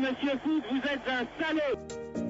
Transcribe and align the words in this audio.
Monsieur 0.00 0.38
Foot, 0.44 0.62
vous 0.70 0.78
êtes 0.88 1.08
un 1.08 1.26
salaud 1.42 2.27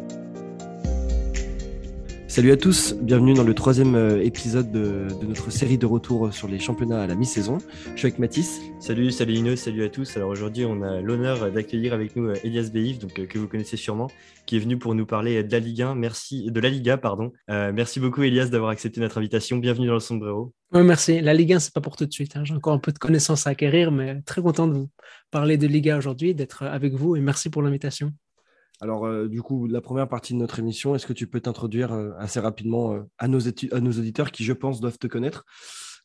Salut 2.29 2.53
à 2.53 2.59
tous, 2.59 2.95
bienvenue 3.01 3.33
dans 3.33 3.43
le 3.43 3.54
troisième 3.54 3.95
euh, 3.95 4.22
épisode 4.22 4.71
de, 4.71 5.07
notre 5.27 5.51
série 5.51 5.79
de 5.79 5.87
retours 5.87 6.30
sur 6.30 6.46
les 6.46 6.59
championnats 6.59 7.03
à 7.03 7.07
la 7.07 7.14
mi-saison. 7.14 7.57
Je 7.95 7.98
suis 7.98 8.07
avec 8.07 8.19
Mathis. 8.19 8.61
Salut, 8.80 9.11
salut 9.11 9.32
Ino, 9.32 9.57
salut 9.57 9.82
à 9.82 9.89
tous. 9.89 10.14
Alors 10.14 10.29
aujourd'hui, 10.29 10.66
on 10.66 10.83
a 10.83 11.01
l'honneur 11.01 11.51
d'accueillir 11.51 11.95
avec 11.95 12.16
nous 12.16 12.29
euh, 12.29 12.34
Elias 12.45 12.69
Beif, 12.70 12.98
donc 12.98 13.19
euh, 13.19 13.25
que 13.25 13.38
vous 13.38 13.48
connaissez 13.48 13.79
sûrement, 13.79 14.09
qui 14.45 14.56
est 14.56 14.59
venu 14.59 14.77
pour 14.77 14.95
nous 14.95 15.06
parler 15.06 15.43
de 15.43 15.51
la 15.51 15.59
Ligue 15.59 15.80
1. 15.80 15.95
Merci, 15.95 16.51
de 16.51 16.61
la 16.61 16.69
Liga, 16.69 16.98
pardon. 16.98 17.33
merci 17.48 17.98
beaucoup 17.98 18.23
Elias 18.23 18.48
d'avoir 18.48 18.73
accepté 18.73 19.01
notre 19.01 19.16
invitation. 19.16 19.56
Bienvenue 19.56 19.87
dans 19.87 19.95
le 19.95 20.01
sombrero. 20.01 20.52
Oui, 20.73 20.83
merci. 20.83 21.23
La 21.23 21.33
Ligue 21.33 21.55
1, 21.55 21.60
c'est 21.60 21.73
pas 21.73 21.80
pour 21.80 21.97
tout 21.97 22.05
de 22.05 22.12
suite. 22.12 22.37
Hein. 22.37 22.45
J'ai 22.45 22.55
encore 22.55 22.74
un 22.74 22.79
peu 22.79 22.92
de 22.92 22.98
connaissances 22.98 23.47
à 23.47 23.51
acquérir, 23.51 23.91
mais 23.91 24.20
très 24.20 24.42
content 24.42 24.69
de 24.69 24.74
vous 24.74 24.91
parler 25.30 25.56
de 25.56 25.66
Liga 25.66 25.97
aujourd'hui, 25.97 26.34
d'être 26.34 26.65
avec 26.65 26.92
vous 26.92 27.16
et 27.16 27.20
merci 27.20 27.48
pour 27.48 27.62
l'invitation. 27.62 28.12
Alors, 28.80 29.06
euh, 29.06 29.28
du 29.28 29.42
coup, 29.42 29.66
la 29.66 29.80
première 29.80 30.09
partie 30.09 30.34
de 30.34 30.38
notre 30.38 30.60
émission, 30.60 30.95
est-ce 30.95 31.06
que 31.06 31.12
tu 31.12 31.27
peux 31.27 31.41
t'introduire 31.41 31.92
euh, 31.92 32.12
assez 32.19 32.38
rapidement 32.38 32.95
euh, 32.95 33.02
à, 33.19 33.27
nos 33.27 33.41
auditeurs 33.41 34.30
qui, 34.30 34.45
je 34.45 34.52
pense, 34.52 34.80
doivent 34.80 34.98
te 34.98 35.09
connaître? 35.09 35.45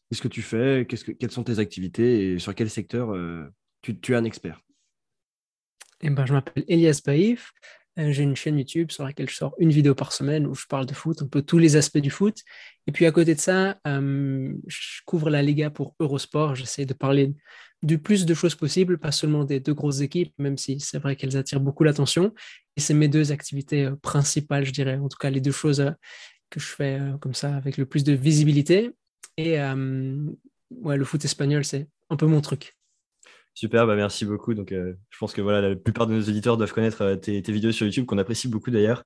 Qu'est-ce 0.09 0.22
que 0.22 0.27
tu 0.27 0.41
fais? 0.41 0.88
Que, 0.90 0.95
Quelles 0.95 1.31
sont 1.31 1.44
tes 1.44 1.59
activités 1.59 2.34
et 2.34 2.40
sur 2.40 2.55
quel 2.55 2.70
secteur 2.70 3.16
tu, 3.81 4.12
es 4.12 4.16
un 4.16 4.23
expert? 4.23 4.62
Eh 6.02 6.09
ben, 6.09 6.26
Je 6.26 6.34
m'appelle 6.34 6.66
Elias 6.67 7.02
Baïf. 7.05 7.52
J'ai 7.96 8.24
une 8.24 8.36
chaîne 8.36 8.58
YouTube 8.58 8.92
sur 8.92 9.04
laquelle 9.04 9.30
je 9.30 9.36
sors 9.36 9.54
une 9.60 9.70
vidéo 9.70 9.94
par 9.94 10.14
semaine 10.14 10.48
où 10.48 10.56
je 10.56 10.66
parle 10.66 10.86
de 10.86 10.94
foot, 10.94 11.22
un 11.22 11.28
peu 11.28 11.42
tous 11.44 11.60
les 11.60 11.76
aspects 11.76 12.00
du 12.00 12.10
foot. 12.10 12.40
Et 12.88 12.92
puis 12.92 13.06
à 13.06 13.12
côté 13.12 13.36
de 13.36 13.40
ça, 13.40 13.78
je 13.86 15.02
couvre 15.06 15.30
la 15.30 15.44
Liga 15.44 15.70
pour 15.70 15.96
Eurosport. 16.00 16.56
J'essaie 16.56 16.86
de 16.86 16.94
parler 16.94 17.34
du 17.84 18.00
plus 18.00 18.26
de 18.26 18.34
choses 18.34 18.56
possibles, 18.56 18.98
pas 18.98 19.12
seulement 19.12 19.44
des 19.44 19.59
deux 19.59 19.73
grosses 19.73 20.00
équipes, 20.00 20.34
même 20.40 20.58
si 20.58 20.80
c'est 20.80 20.98
vrai 21.00 21.16
qu'elles 21.16 21.38
attirent 21.38 21.59
beaucoup 21.59 21.84
l'attention. 21.84 22.34
Et 22.78 22.82
c'est 22.82 22.94
mes 22.94 23.09
deux 23.09 23.32
activités 23.32 23.86
euh, 23.86 23.95
principales, 23.98 24.66
je 24.66 24.72
dirais, 24.72 24.98
en 24.98 25.10
tout 25.10 25.17
cas 25.20 25.30
les 25.30 25.42
deux 25.42 25.52
choses 25.52 25.82
euh, 25.82 25.92
que 26.50 26.60
je 26.60 26.66
fais 26.66 27.00
euh, 27.00 27.17
comme 27.17 27.34
ça 27.34 27.56
avec 27.56 27.78
le 27.78 27.86
plus 27.86 28.04
de 28.04 28.14
visibilité. 28.14 28.92
Et 29.36 29.58
ouais, 29.58 30.98
le 30.98 31.06
foot 31.06 31.26
espagnol, 31.26 31.66
c'est 31.66 31.88
un 32.12 32.16
peu 32.16 32.28
mon 32.28 32.39
truc. 32.39 32.76
Super, 33.54 33.86
bah 33.86 33.96
merci 33.96 34.26
beaucoup. 34.26 34.54
Donc, 34.54 34.70
je 34.72 35.18
pense 35.20 35.34
que 35.34 35.42
voilà, 35.42 35.70
la 35.70 35.76
plupart 35.76 36.08
de 36.08 36.14
nos 36.14 36.22
auditeurs 36.22 36.58
doivent 36.58 36.73
connaître 36.73 37.16
tes, 37.16 37.42
tes 37.42 37.52
vidéos 37.52 37.72
sur 37.72 37.86
YouTube 37.86 38.06
qu'on 38.06 38.18
apprécie 38.18 38.48
beaucoup 38.48 38.72
d'ailleurs. 38.72 39.04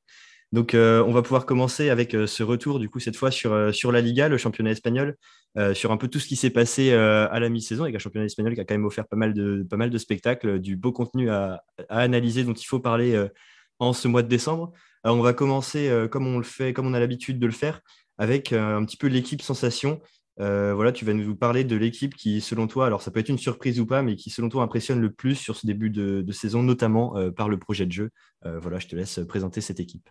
Donc, 0.53 0.73
euh, 0.75 1.03
on 1.05 1.11
va 1.11 1.21
pouvoir 1.21 1.45
commencer 1.45 1.89
avec 1.89 2.13
euh, 2.15 2.25
ce 2.25 2.41
retour, 2.41 2.79
du 2.79 2.89
coup, 2.89 2.99
cette 2.99 3.17
fois 3.17 3.31
sur, 3.31 3.51
euh, 3.51 3.73
sur 3.73 3.91
la 3.91 3.99
Liga, 3.99 4.29
le 4.29 4.37
championnat 4.37 4.71
espagnol, 4.71 5.17
sur 5.73 5.91
un 5.91 5.97
peu 5.97 6.07
tout 6.07 6.19
ce 6.19 6.27
qui 6.27 6.35
s'est 6.35 6.51
passé 6.51 6.93
à 6.93 7.39
la 7.39 7.49
mi-saison, 7.49 7.81
avec 7.81 7.95
un 7.95 7.99
championnat 7.99 8.27
espagnol 8.27 8.53
qui 8.53 8.61
a 8.61 8.63
quand 8.63 8.75
même 8.75 8.85
offert 8.85 9.07
pas 9.07 9.15
mal 9.15 9.33
de, 9.33 9.65
pas 9.67 9.75
mal 9.75 9.89
de 9.89 9.97
spectacles, 9.97 10.59
du 10.59 10.75
beau 10.75 10.91
contenu 10.91 11.31
à, 11.31 11.63
analyser, 11.89 12.43
dont 12.43 12.53
il 12.53 12.65
faut 12.65 12.79
parler 12.79 13.19
en 13.79 13.91
ce 13.91 14.07
mois 14.07 14.21
de 14.21 14.27
décembre. 14.27 14.71
On 15.03 15.19
va 15.19 15.33
commencer 15.33 15.91
comme 16.11 16.27
on 16.27 16.37
le 16.37 16.43
fait, 16.43 16.73
comme 16.73 16.85
on 16.85 16.93
a 16.93 16.99
l'habitude 16.99 17.39
de 17.39 17.47
le 17.47 17.51
faire, 17.51 17.81
avec 18.19 18.53
un 18.53 18.85
petit 18.85 18.97
peu 18.97 19.07
l'équipe 19.07 19.41
sensation. 19.41 19.99
Voilà, 20.37 20.91
tu 20.91 21.05
vas 21.05 21.13
nous 21.13 21.35
parler 21.35 21.63
de 21.63 21.75
l'équipe 21.75 22.15
qui, 22.15 22.41
selon 22.41 22.67
toi, 22.67 22.85
alors 22.85 23.01
ça 23.01 23.11
peut 23.11 23.19
être 23.19 23.29
une 23.29 23.37
surprise 23.37 23.79
ou 23.79 23.85
pas, 23.85 24.01
mais 24.01 24.15
qui, 24.15 24.29
selon 24.29 24.49
toi, 24.49 24.63
impressionne 24.63 25.01
le 25.01 25.11
plus 25.11 25.35
sur 25.35 25.55
ce 25.55 25.65
début 25.65 25.89
de, 25.89 26.31
saison, 26.31 26.63
notamment 26.63 27.15
par 27.31 27.49
le 27.49 27.57
projet 27.57 27.85
de 27.85 27.91
jeu. 27.91 28.09
voilà, 28.43 28.79
je 28.79 28.87
te 28.87 28.95
laisse 28.95 29.19
présenter 29.27 29.61
cette 29.61 29.79
équipe. 29.79 30.09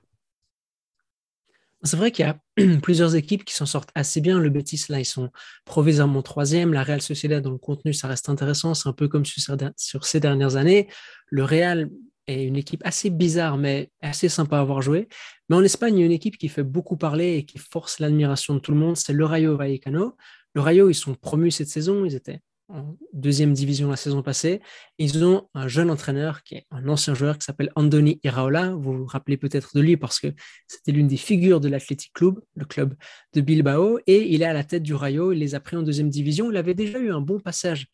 C'est 1.83 1.97
vrai 1.97 2.11
qu'il 2.11 2.27
y 2.27 2.29
a 2.29 2.39
plusieurs 2.83 3.15
équipes 3.15 3.45
qui 3.45 3.55
s'en 3.55 3.67
sortent 3.67 3.91
assez 3.95 4.21
bien. 4.21 4.39
Le 4.39 4.51
Betis, 4.51 4.87
là, 4.89 4.99
ils 4.99 5.05
sont 5.05 5.31
provisoirement 5.65 6.23
troisième. 6.23 6.73
La 6.73 6.83
Real 6.83 7.01
Sociedad, 7.01 7.43
dans 7.43 7.51
le 7.51 7.59
contenu, 7.59 7.93
ça 7.93 8.09
reste 8.09 8.29
intéressant. 8.29 8.75
C'est 8.75 8.89
un 8.89 8.93
peu 8.93 9.09
comme 9.09 9.25
sur 9.25 10.05
ces 10.05 10.21
dernières 10.21 10.57
années. 10.57 10.89
Le 11.29 11.45
Real 11.45 11.91
est 12.27 12.45
une 12.45 12.57
équipe 12.57 12.83
assez 12.85 13.11
bizarre, 13.11 13.57
mais 13.57 13.91
assez 14.01 14.29
sympa 14.29 14.59
à 14.59 14.61
avoir 14.61 14.83
joué. 14.83 15.09
Mais 15.49 15.57
en 15.57 15.63
Espagne, 15.63 15.97
il 15.97 16.01
y 16.01 16.03
a 16.03 16.07
une 16.07 16.13
équipe 16.13 16.39
qui 16.39 16.49
fait 16.49 16.65
beaucoup 16.65 16.97
parler 16.97 17.37
et 17.37 17.45
qui 17.45 17.59
force 17.59 17.99
l'admiration 17.99 18.55
de 18.55 18.59
tout 18.59 18.73
le 18.73 18.79
monde. 18.79 18.97
C'est 18.97 19.13
le 19.13 19.25
Rayo 19.25 19.57
Vallecano. 19.57 20.17
Le 20.55 20.61
Rayo, 20.61 20.89
ils 20.91 20.95
sont 20.95 21.15
promus 21.15 21.51
cette 21.51 21.69
saison. 21.69 22.05
Ils 22.05 22.15
étaient 22.15 22.41
en 22.69 22.97
deuxième 23.13 23.53
division 23.53 23.91
la 23.91 23.97
saison 23.97 24.23
passée. 24.23 24.61
Ils 24.99 25.25
ont 25.25 25.49
un 25.55 25.69
jeune 25.69 25.91
entraîneur 25.91 26.43
qui 26.43 26.57
est 26.57 26.67
un 26.71 26.89
ancien 26.89 27.15
joueur 27.15 27.39
qui 27.39 27.45
s'appelle 27.45 27.71
Andoni 27.77 28.21
Iraola. 28.25 28.71
Vous 28.71 28.99
vous 28.99 29.07
rappelez 29.07 29.37
peut-être 29.37 29.77
de 29.77 29.81
lui 29.81 29.97
parce 29.97 30.19
que 30.19 30.29
c'était 30.67 30.93
l'une 30.93 31.07
des 31.07 31.17
figures 31.17 31.61
de 31.61 31.69
l'Athletic 31.69 32.13
Club, 32.13 32.41
le 32.57 32.65
club 32.65 32.95
de 33.35 33.41
Bilbao, 33.41 34.01
et 34.07 34.33
il 34.33 34.43
est 34.43 34.47
à 34.47 34.53
la 34.53 34.65
tête 34.65 34.83
du 34.83 34.95
Rayo. 34.95 35.33
Il 35.33 35.39
les 35.39 35.55
a 35.55 35.61
pris 35.61 35.77
en 35.77 35.83
deuxième 35.83 36.11
division. 36.11 36.51
Il 36.51 36.57
avait 36.57 36.75
déjà 36.75 36.99
eu 36.99 37.13
un 37.13 37.21
bon 37.21 37.39
passage 37.39 37.87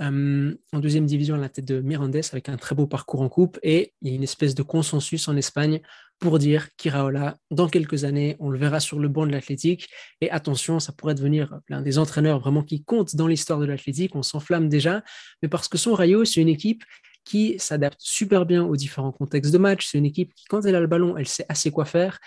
euh, 0.00 0.54
en 0.72 0.78
deuxième 0.80 1.06
division 1.06 1.36
à 1.36 1.38
la 1.38 1.48
tête 1.48 1.64
de 1.64 1.80
Mirandes 1.80 2.16
avec 2.32 2.48
un 2.48 2.56
très 2.56 2.74
beau 2.74 2.86
parcours 2.86 3.22
en 3.22 3.28
coupe. 3.28 3.58
Et 3.62 3.94
il 4.02 4.08
y 4.08 4.12
a 4.12 4.14
une 4.14 4.22
espèce 4.22 4.54
de 4.54 4.62
consensus 4.62 5.28
en 5.28 5.36
Espagne 5.36 5.80
pour 6.18 6.38
dire 6.38 6.68
qu'Iraola, 6.76 7.36
dans 7.50 7.68
quelques 7.68 8.04
années, 8.04 8.36
on 8.38 8.50
le 8.50 8.58
verra 8.58 8.80
sur 8.80 8.98
le 8.98 9.08
banc 9.08 9.26
de 9.26 9.32
l'athlétique. 9.32 9.88
Et 10.20 10.30
attention, 10.30 10.80
ça 10.80 10.92
pourrait 10.92 11.14
devenir 11.14 11.60
l'un 11.68 11.82
des 11.82 11.98
entraîneurs 11.98 12.40
vraiment 12.40 12.62
qui 12.62 12.82
compte 12.82 13.14
dans 13.16 13.26
l'histoire 13.26 13.58
de 13.58 13.66
l'athlétique, 13.66 14.14
on 14.14 14.22
s'enflamme 14.22 14.68
déjà, 14.68 15.02
mais 15.42 15.48
parce 15.48 15.68
que 15.68 15.78
son 15.78 15.92
Rayo, 15.92 16.24
c'est 16.24 16.40
une 16.40 16.48
équipe 16.48 16.84
qui 17.24 17.58
s'adapte 17.58 18.00
super 18.00 18.46
bien 18.46 18.64
aux 18.64 18.76
différents 18.76 19.12
contextes 19.12 19.52
de 19.52 19.58
match, 19.58 19.86
c'est 19.86 19.98
une 19.98 20.04
équipe 20.04 20.34
qui, 20.34 20.44
quand 20.44 20.64
elle 20.64 20.76
a 20.76 20.80
le 20.80 20.86
ballon, 20.86 21.16
elle 21.16 21.26
sait 21.26 21.46
assez 21.48 21.70
quoi 21.70 21.84
faire, 21.84 22.18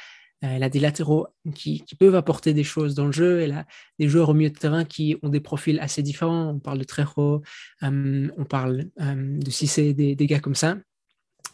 elle 0.41 0.63
a 0.63 0.69
des 0.69 0.79
latéraux 0.79 1.27
qui, 1.55 1.83
peuvent 1.99 2.15
apporter 2.15 2.53
des 2.53 2.63
choses 2.63 2.93
dans 2.93 3.05
le 3.05 3.11
jeu. 3.11 3.41
Elle 3.41 3.53
a 3.53 3.65
des 3.99 4.07
joueurs 4.07 4.29
au 4.29 4.33
milieu 4.33 4.49
de 4.49 4.57
terrain 4.57 4.85
qui 4.85 5.17
ont 5.23 5.29
des 5.29 5.39
profils 5.39 5.79
assez 5.79 6.03
différents. 6.03 6.49
On 6.49 6.59
parle 6.59 6.77
de 6.77 6.83
Trejo, 6.83 7.41
euh, 7.83 8.29
on 8.37 8.45
parle 8.45 8.89
euh, 9.01 9.39
de 9.39 9.49
Cissé, 9.49 9.93
des, 9.93 10.15
des 10.15 10.27
gars 10.27 10.39
comme 10.39 10.55
ça. 10.55 10.77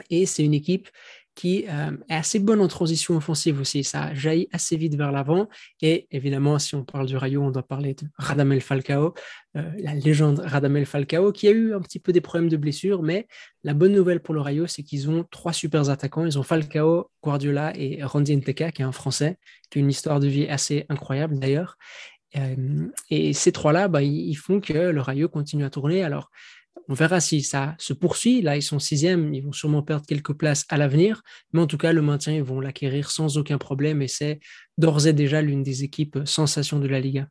Et 0.09 0.25
c'est 0.25 0.43
une 0.43 0.53
équipe 0.53 0.89
qui 1.35 1.65
euh, 1.67 1.91
est 2.09 2.15
assez 2.15 2.39
bonne 2.39 2.61
en 2.61 2.67
transition 2.67 3.15
offensive 3.15 3.59
aussi. 3.59 3.83
Ça 3.83 4.13
jaillit 4.13 4.47
assez 4.51 4.77
vite 4.77 4.95
vers 4.95 5.11
l'avant. 5.11 5.49
Et 5.81 6.07
évidemment, 6.11 6.59
si 6.59 6.75
on 6.75 6.83
parle 6.83 7.07
du 7.07 7.17
Rayo, 7.17 7.41
on 7.41 7.51
doit 7.51 7.63
parler 7.63 7.95
de 7.95 8.07
Radamel 8.17 8.61
Falcao, 8.61 9.13
euh, 9.57 9.63
la 9.79 9.95
légende 9.95 10.39
Radamel 10.39 10.85
Falcao, 10.85 11.31
qui 11.31 11.47
a 11.47 11.51
eu 11.51 11.73
un 11.73 11.81
petit 11.81 11.99
peu 11.99 12.11
des 12.11 12.21
problèmes 12.21 12.49
de 12.49 12.57
blessure. 12.57 13.01
Mais 13.01 13.27
la 13.63 13.73
bonne 13.73 13.93
nouvelle 13.93 14.21
pour 14.21 14.33
le 14.33 14.41
Rayo, 14.41 14.67
c'est 14.67 14.83
qu'ils 14.83 15.09
ont 15.09 15.25
trois 15.31 15.53
super 15.53 15.89
attaquants. 15.89 16.25
Ils 16.25 16.37
ont 16.37 16.43
Falcao, 16.43 17.09
Guardiola 17.23 17.73
et 17.75 18.03
Randy 18.03 18.37
Nteka, 18.37 18.71
qui 18.71 18.81
est 18.81 18.85
un 18.85 18.91
Français, 18.91 19.37
qui 19.69 19.79
a 19.79 19.81
une 19.81 19.89
histoire 19.89 20.19
de 20.19 20.27
vie 20.27 20.47
assez 20.47 20.85
incroyable 20.89 21.39
d'ailleurs. 21.39 21.77
Euh, 22.35 22.87
et 23.09 23.33
ces 23.33 23.51
trois-là, 23.51 23.87
bah, 23.87 24.01
ils 24.01 24.35
font 24.35 24.59
que 24.59 24.73
le 24.73 25.01
Rayo 25.01 25.29
continue 25.29 25.65
à 25.65 25.69
tourner. 25.69 26.03
Alors, 26.03 26.29
on 26.87 26.93
verra 26.93 27.19
si 27.19 27.41
ça 27.41 27.75
se 27.77 27.93
poursuit. 27.93 28.41
Là, 28.41 28.55
ils 28.55 28.61
sont 28.61 28.79
sixième, 28.79 29.33
ils 29.33 29.41
vont 29.41 29.51
sûrement 29.51 29.83
perdre 29.83 30.05
quelques 30.05 30.33
places 30.33 30.65
à 30.69 30.77
l'avenir, 30.77 31.21
mais 31.53 31.61
en 31.61 31.67
tout 31.67 31.77
cas, 31.77 31.93
le 31.93 32.01
maintien, 32.01 32.33
ils 32.33 32.43
vont 32.43 32.59
l'acquérir 32.59 33.11
sans 33.11 33.37
aucun 33.37 33.57
problème 33.57 34.01
et 34.01 34.07
c'est 34.07 34.39
d'ores 34.77 35.07
et 35.07 35.13
déjà 35.13 35.41
l'une 35.41 35.63
des 35.63 35.83
équipes 35.83 36.19
sensations 36.25 36.79
de 36.79 36.87
la 36.87 36.99
Liga. 36.99 37.27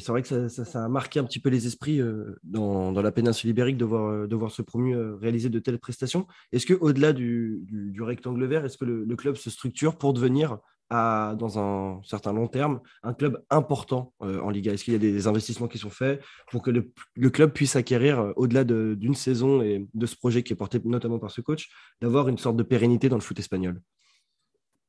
C'est 0.00 0.12
vrai 0.12 0.22
que 0.22 0.48
ça, 0.48 0.84
a 0.84 0.88
marqué 0.88 1.18
un 1.18 1.24
petit 1.24 1.40
peu 1.40 1.48
les 1.48 1.66
esprits 1.66 2.00
euh, 2.00 2.36
dans, 2.44 2.92
la 2.92 3.10
péninsule 3.10 3.50
ibérique 3.50 3.76
de 3.76 3.84
voir, 3.84 4.12
euh, 4.12 4.48
ce 4.48 4.62
promu 4.62 4.94
euh, 4.94 5.16
réaliser 5.16 5.48
de 5.48 5.58
telles 5.58 5.80
prestations. 5.80 6.28
Est-ce 6.52 6.72
qu'au-delà 6.72 7.12
du, 7.12 7.64
du, 7.66 8.00
rectangle 8.02 8.46
vert, 8.46 8.64
est-ce 8.64 8.78
que 8.78 8.84
le, 8.84 9.16
club 9.16 9.34
se 9.34 9.50
structure 9.50 9.98
pour 9.98 10.12
devenir 10.12 10.58
dans 10.90 11.58
un 11.58 12.00
certain 12.02 12.32
long 12.32 12.48
terme, 12.48 12.80
un 13.02 13.12
club 13.12 13.44
important 13.50 14.14
euh, 14.22 14.40
en 14.40 14.50
Liga 14.50 14.72
Est-ce 14.72 14.84
qu'il 14.84 14.94
y 14.94 14.96
a 14.96 14.98
des, 14.98 15.26
investissements 15.26 15.68
qui 15.68 15.78
sont 15.78 15.90
faits 15.90 16.22
pour 16.50 16.62
que 16.62 16.70
le, 16.70 17.30
club 17.30 17.52
puisse 17.52 17.76
acquérir, 17.76 18.18
euh, 18.20 18.32
au-delà 18.36 18.64
d'une 18.64 19.14
saison 19.14 19.60
et 19.62 19.86
de 19.92 20.06
ce 20.06 20.16
projet 20.16 20.42
qui 20.42 20.52
est 20.52 20.56
porté 20.56 20.80
notamment 20.84 21.18
par 21.18 21.30
ce 21.30 21.40
coach, 21.40 21.68
d'avoir 22.00 22.28
une 22.28 22.38
sorte 22.38 22.56
de 22.56 22.62
pérennité 22.62 23.08
dans 23.08 23.16
le 23.16 23.22
foot 23.22 23.38
espagnol? 23.38 23.80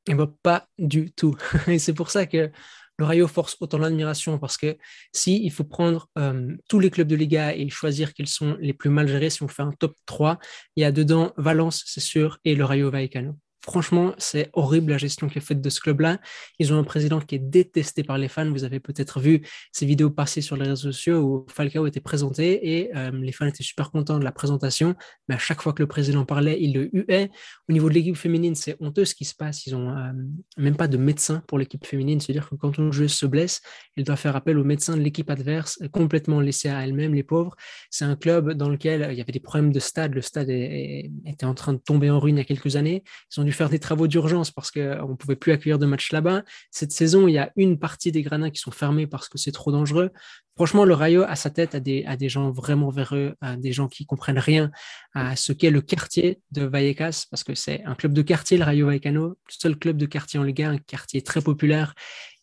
Eh 0.07 0.15
ben, 0.15 0.33
Pas 0.41 0.67
du 0.77 1.11
tout. 1.11 1.35
et 1.67 1.79
c'est 1.79 1.93
pour 1.93 2.09
ça 2.09 2.25
que 2.25 2.49
le 2.97 3.05
Rayo 3.05 3.27
force 3.27 3.55
autant 3.61 3.77
l'admiration 3.77 4.39
parce 4.39 4.57
que 4.57 4.77
si 5.13 5.41
il 5.43 5.51
faut 5.51 5.63
prendre 5.63 6.09
euh, 6.17 6.55
tous 6.67 6.79
les 6.79 6.89
clubs 6.89 7.07
de 7.07 7.15
Liga 7.15 7.55
et 7.55 7.69
choisir 7.69 8.13
quels 8.13 8.27
sont 8.27 8.57
les 8.59 8.73
plus 8.73 8.89
mal 8.89 9.07
gérés, 9.07 9.29
si 9.29 9.41
on 9.41 9.47
fait 9.47 9.63
un 9.63 9.71
top 9.71 9.95
3, 10.05 10.37
il 10.75 10.81
y 10.81 10.83
a 10.85 10.91
dedans 10.91 11.33
Valence, 11.37 11.83
c'est 11.85 12.01
sûr, 12.01 12.39
et 12.43 12.55
le 12.55 12.65
Rayo 12.65 12.91
Vallecano. 12.91 13.37
Franchement, 13.61 14.13
c'est 14.17 14.49
horrible 14.53 14.91
la 14.91 14.97
gestion 14.97 15.27
qui 15.27 15.37
est 15.37 15.41
faite 15.41 15.59
de 15.59 15.69
ce 15.69 15.81
club-là. 15.81 16.19
Ils 16.59 16.71
ont 16.71 16.79
un 16.79 16.83
président 16.85 17.19
qui 17.19 17.35
est 17.35 17.39
détesté 17.39 18.03
par 18.03 18.17
les 18.17 18.29
fans. 18.29 18.49
Vous 18.49 18.63
avez 18.63 18.79
peut-être 18.79 19.19
vu 19.19 19.45
ces 19.73 19.85
vidéos 19.85 20.09
passées 20.09 20.41
sur 20.41 20.55
les 20.55 20.63
réseaux 20.63 20.91
sociaux 20.93 21.19
où 21.19 21.45
Falcao 21.49 21.85
était 21.85 21.99
présenté 21.99 22.75
et 22.75 22.95
euh, 22.95 23.11
les 23.11 23.33
fans 23.33 23.47
étaient 23.47 23.63
super 23.63 23.91
contents 23.91 24.17
de 24.17 24.23
la 24.23 24.31
présentation. 24.31 24.95
Mais 25.27 25.35
à 25.35 25.37
chaque 25.37 25.61
fois 25.61 25.73
que 25.73 25.83
le 25.83 25.87
président 25.87 26.23
parlait, 26.23 26.57
il 26.61 26.73
le 26.73 26.89
huait. 26.93 27.31
Au 27.67 27.73
niveau 27.73 27.89
de 27.89 27.95
l'équipe 27.95 28.15
féminine, 28.15 28.55
c'est 28.55 28.77
honteux 28.79 29.03
ce 29.03 29.13
qui 29.13 29.25
se 29.25 29.35
passe. 29.35 29.65
Ils 29.67 29.73
n'ont 29.73 29.89
euh, 29.89 30.11
même 30.57 30.77
pas 30.77 30.87
de 30.87 30.95
médecin 30.97 31.43
pour 31.45 31.59
l'équipe 31.59 31.85
féminine. 31.85 32.21
C'est-à-dire 32.21 32.49
que 32.49 32.55
quand 32.55 32.77
une 32.77 32.93
joueuse 32.93 33.13
se 33.13 33.25
blesse, 33.25 33.61
elle 33.97 34.05
doit 34.05 34.15
faire 34.15 34.37
appel 34.37 34.57
au 34.57 34.63
médecin 34.63 34.95
de 34.95 35.01
l'équipe 35.01 35.29
adverse, 35.29 35.79
complètement 35.91 36.39
laissée 36.39 36.69
à 36.69 36.81
elle-même, 36.81 37.13
les 37.13 37.23
pauvres. 37.23 37.55
C'est 37.89 38.05
un 38.05 38.15
club 38.15 38.53
dans 38.53 38.69
lequel 38.69 39.09
il 39.11 39.17
y 39.17 39.21
avait 39.21 39.33
des 39.33 39.41
problèmes 39.41 39.73
de 39.73 39.79
stade. 39.79 40.13
Le 40.15 40.21
stade 40.21 40.49
était 40.49 41.45
en 41.45 41.53
train 41.53 41.73
de 41.73 41.79
tomber 41.79 42.09
en 42.09 42.21
ruine 42.21 42.37
il 42.37 42.39
y 42.39 42.41
a 42.41 42.45
quelques 42.45 42.77
années. 42.77 43.03
Ils 43.35 43.41
ont 43.41 43.48
faire 43.51 43.69
des 43.69 43.79
travaux 43.79 44.07
d'urgence 44.07 44.51
parce 44.51 44.71
qu'on 44.71 45.09
ne 45.09 45.15
pouvait 45.15 45.35
plus 45.35 45.51
accueillir 45.51 45.79
de 45.79 45.85
matchs 45.85 46.11
là-bas. 46.11 46.43
Cette 46.71 46.91
saison, 46.91 47.27
il 47.27 47.33
y 47.33 47.37
a 47.37 47.51
une 47.55 47.79
partie 47.79 48.11
des 48.11 48.21
gradins 48.21 48.49
qui 48.49 48.59
sont 48.59 48.71
fermés 48.71 49.07
parce 49.07 49.29
que 49.29 49.37
c'est 49.37 49.51
trop 49.51 49.71
dangereux. 49.71 50.11
Franchement, 50.59 50.83
le 50.83 50.93
Rayo 50.93 51.23
a 51.23 51.37
sa 51.37 51.49
tête 51.49 51.73
à 51.73 51.79
des, 51.79 52.29
gens 52.29 52.51
vraiment 52.51 52.89
véreux, 52.89 53.33
à 53.39 53.55
des 53.55 53.71
gens 53.71 53.87
qui 53.87 54.05
comprennent 54.05 54.39
rien 54.39 54.71
à 55.13 55.37
ce 55.37 55.53
qu'est 55.53 55.69
le 55.69 55.79
quartier 55.79 56.41
de 56.51 56.63
Vallecas, 56.63 57.27
parce 57.31 57.45
que 57.45 57.55
c'est 57.55 57.81
un 57.85 57.95
club 57.95 58.11
de 58.11 58.21
quartier, 58.21 58.57
le 58.57 58.65
Rayo 58.65 58.87
Vallecano, 58.87 59.29
le 59.29 59.35
seul 59.47 59.77
club 59.77 59.95
de 59.95 60.05
quartier 60.05 60.37
en 60.37 60.43
Liga, 60.43 60.69
un 60.69 60.77
quartier 60.77 61.21
très 61.21 61.39
populaire. 61.39 61.93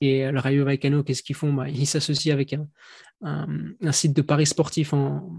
Et 0.00 0.30
le 0.30 0.38
Rayo 0.38 0.64
Vallecano, 0.64 1.02
qu'est-ce 1.02 1.22
qu'ils 1.22 1.36
font? 1.36 1.52
Bah, 1.52 1.68
Ils 1.68 1.86
s'associent 1.86 2.34
avec 2.34 2.52
un, 2.52 2.66
un, 3.22 3.92
site 3.92 4.14
de 4.14 4.22
paris 4.22 4.46
sportifs 4.46 4.92
en, 4.92 5.32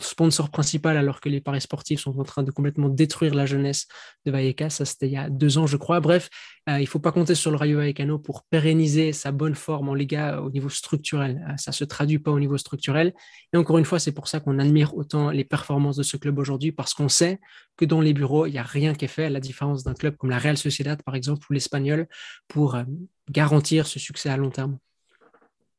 sponsor 0.00 0.50
principal, 0.50 0.96
alors 0.96 1.20
que 1.20 1.28
les 1.28 1.40
paris 1.40 1.60
sportifs 1.60 2.00
sont 2.00 2.18
en 2.18 2.22
train 2.22 2.42
de 2.42 2.50
complètement 2.50 2.88
détruire 2.88 3.34
la 3.34 3.44
jeunesse 3.44 3.86
de 4.24 4.30
Vallecas. 4.30 4.70
Ça, 4.70 4.84
c'était 4.84 5.08
il 5.08 5.12
y 5.12 5.16
a 5.16 5.28
deux 5.28 5.58
ans, 5.58 5.66
je 5.66 5.76
crois. 5.76 6.00
Bref, 6.00 6.30
euh, 6.70 6.78
il 6.78 6.82
ne 6.82 6.86
faut 6.86 7.00
pas 7.00 7.12
compter 7.12 7.34
sur 7.34 7.50
le 7.50 7.58
Rayo 7.58 7.78
Vallecano 7.78 8.18
pour 8.18 8.44
pérenniser 8.44 9.12
sa 9.12 9.30
bonne 9.30 9.54
forme 9.54 9.90
en 9.90 9.94
Liga 9.94 10.40
au 10.40 10.50
niveau 10.50 10.70
structurel. 10.70 11.44
Euh, 11.48 11.56
ça 11.58 11.70
ne 11.70 11.74
se 11.74 11.84
traduit 11.84 12.18
pas 12.18 12.30
au 12.30 12.40
niveau 12.40 12.56
structurel. 12.56 13.12
Et 13.52 13.56
encore 13.56 13.76
une 13.78 13.84
fois, 13.84 13.98
c'est 13.98 14.12
pour 14.12 14.28
ça 14.28 14.40
qu'on 14.40 14.58
admire 14.58 14.96
autant 14.96 15.30
les 15.30 15.44
performances 15.44 15.96
de 15.96 16.02
ce 16.02 16.16
club 16.16 16.38
aujourd'hui, 16.38 16.72
parce 16.72 16.94
qu'on 16.94 17.10
sait 17.10 17.40
que 17.76 17.84
dans 17.84 18.00
les 18.00 18.14
bureaux, 18.14 18.46
il 18.46 18.52
n'y 18.52 18.58
a 18.58 18.62
rien 18.62 18.94
qui 18.94 19.04
est 19.04 19.08
fait, 19.08 19.24
à 19.24 19.30
la 19.30 19.40
différence 19.40 19.84
d'un 19.84 19.94
club 19.94 20.16
comme 20.16 20.30
la 20.30 20.38
Real 20.38 20.56
Sociedad, 20.56 21.02
par 21.02 21.14
exemple, 21.14 21.46
ou 21.50 21.52
l'Espagnol, 21.52 22.06
pour 22.48 22.76
euh, 22.76 22.84
garantir 23.30 23.86
ce 23.86 23.98
succès 23.98 24.28
à 24.28 24.36
long 24.36 24.50
terme. 24.50 24.78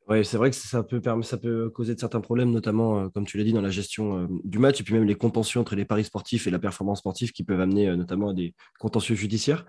Oui, 0.07 0.23
c'est 0.23 0.37
vrai 0.37 0.51
que 0.51 0.55
ça 0.55 0.83
peut, 0.83 1.69
causer 1.73 1.95
de 1.95 1.99
certains 1.99 2.21
problèmes, 2.21 2.51
notamment, 2.51 2.99
euh, 2.99 3.09
comme 3.09 3.25
tu 3.25 3.37
l'as 3.37 3.43
dit, 3.43 3.53
dans 3.53 3.61
la 3.61 3.71
gestion 3.71 4.19
euh, 4.19 4.27
du 4.43 4.59
match, 4.59 4.79
et 4.79 4.83
puis 4.83 4.93
même 4.93 5.05
les 5.05 5.15
contentions 5.15 5.61
entre 5.61 5.75
les 5.75 5.85
paris 5.85 6.03
sportifs 6.03 6.45
et 6.45 6.51
la 6.51 6.59
performance 6.59 6.99
sportive 6.99 7.31
qui 7.31 7.43
peuvent 7.43 7.59
amener 7.59 7.87
euh, 7.89 7.95
notamment 7.95 8.29
à 8.29 8.33
des 8.33 8.53
contentieux 8.77 9.15
judiciaires. 9.15 9.65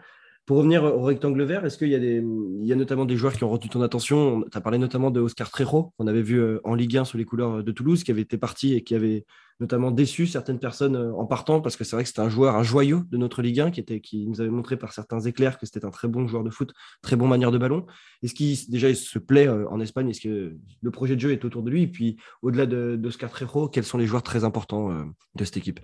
Pour 0.46 0.58
revenir 0.58 0.84
au 0.84 1.02
rectangle 1.02 1.42
vert, 1.42 1.64
est-ce 1.66 1.76
qu'il 1.76 1.88
y, 1.88 1.94
a 1.94 1.98
des, 1.98 2.22
il 2.60 2.66
y 2.66 2.72
a 2.72 2.76
notamment 2.76 3.04
des 3.04 3.16
joueurs 3.16 3.32
qui 3.32 3.44
ont 3.44 3.50
retenu 3.50 3.68
ton 3.68 3.82
attention? 3.82 4.44
Tu 4.50 4.56
as 4.56 4.60
parlé 4.60 4.78
notamment 4.78 5.10
de 5.10 5.20
Oscar 5.20 5.50
Trejo, 5.50 5.92
qu'on 5.98 6.06
avait 6.06 6.22
vu 6.22 6.40
en 6.62 6.74
Ligue 6.74 6.96
1 6.96 7.04
sous 7.04 7.16
les 7.16 7.24
couleurs 7.24 7.64
de 7.64 7.72
Toulouse, 7.72 8.04
qui 8.04 8.12
avait 8.12 8.22
été 8.22 8.38
parti 8.38 8.74
et 8.74 8.84
qui 8.84 8.94
avait 8.94 9.26
notamment 9.60 9.90
déçu 9.90 10.26
certaines 10.26 10.58
personnes 10.58 10.96
euh, 10.96 11.14
en 11.14 11.26
partant 11.26 11.60
parce 11.60 11.76
que 11.76 11.84
c'est 11.84 11.96
vrai 11.96 12.02
que 12.02 12.08
c'était 12.08 12.20
un 12.20 12.28
joueur, 12.28 12.56
un 12.56 12.62
joyau 12.62 13.02
de 13.10 13.16
notre 13.16 13.42
Ligue 13.42 13.60
1 13.60 13.70
qui, 13.70 13.80
était, 13.80 14.00
qui 14.00 14.26
nous 14.26 14.40
avait 14.40 14.50
montré 14.50 14.76
par 14.76 14.92
certains 14.92 15.20
éclairs 15.20 15.58
que 15.58 15.66
c'était 15.66 15.84
un 15.84 15.90
très 15.90 16.08
bon 16.08 16.26
joueur 16.26 16.44
de 16.44 16.50
foot, 16.50 16.72
très 17.02 17.16
bon 17.16 17.26
manière 17.26 17.50
de 17.50 17.58
ballon. 17.58 17.86
Est-ce 18.22 18.34
qu'il 18.34 18.56
déjà 18.68 18.90
il 18.90 18.96
se 18.96 19.18
plaît 19.18 19.48
euh, 19.48 19.68
en 19.70 19.80
Espagne? 19.80 20.10
Est-ce 20.10 20.20
que 20.20 20.56
le 20.80 20.90
projet 20.90 21.16
de 21.16 21.20
jeu 21.20 21.32
est 21.32 21.44
autour 21.44 21.62
de 21.62 21.70
lui? 21.70 21.82
Et 21.82 21.88
puis 21.88 22.16
au-delà 22.42 22.66
d'Oscar 22.66 23.30
Trejo, 23.30 23.68
quels 23.68 23.84
sont 23.84 23.98
les 23.98 24.06
joueurs 24.06 24.22
très 24.22 24.44
importants 24.44 24.90
euh, 24.90 25.04
de 25.34 25.44
cette 25.44 25.56
équipe? 25.56 25.80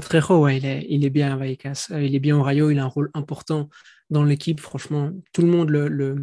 Trejo, 0.00 0.42
ouais, 0.42 0.58
il, 0.58 0.66
est, 0.66 0.86
il 0.88 1.04
est 1.04 1.10
bien 1.10 1.32
à 1.32 1.36
Vallecas. 1.36 1.88
Il 1.90 2.14
est 2.14 2.20
bien 2.20 2.36
au 2.36 2.42
Rayo, 2.42 2.70
il 2.70 2.78
a 2.78 2.84
un 2.84 2.86
rôle 2.86 3.10
important 3.14 3.68
dans 4.10 4.24
l'équipe. 4.24 4.60
Franchement, 4.60 5.10
tout 5.32 5.42
le 5.42 5.48
monde 5.48 5.70
le 5.70 6.16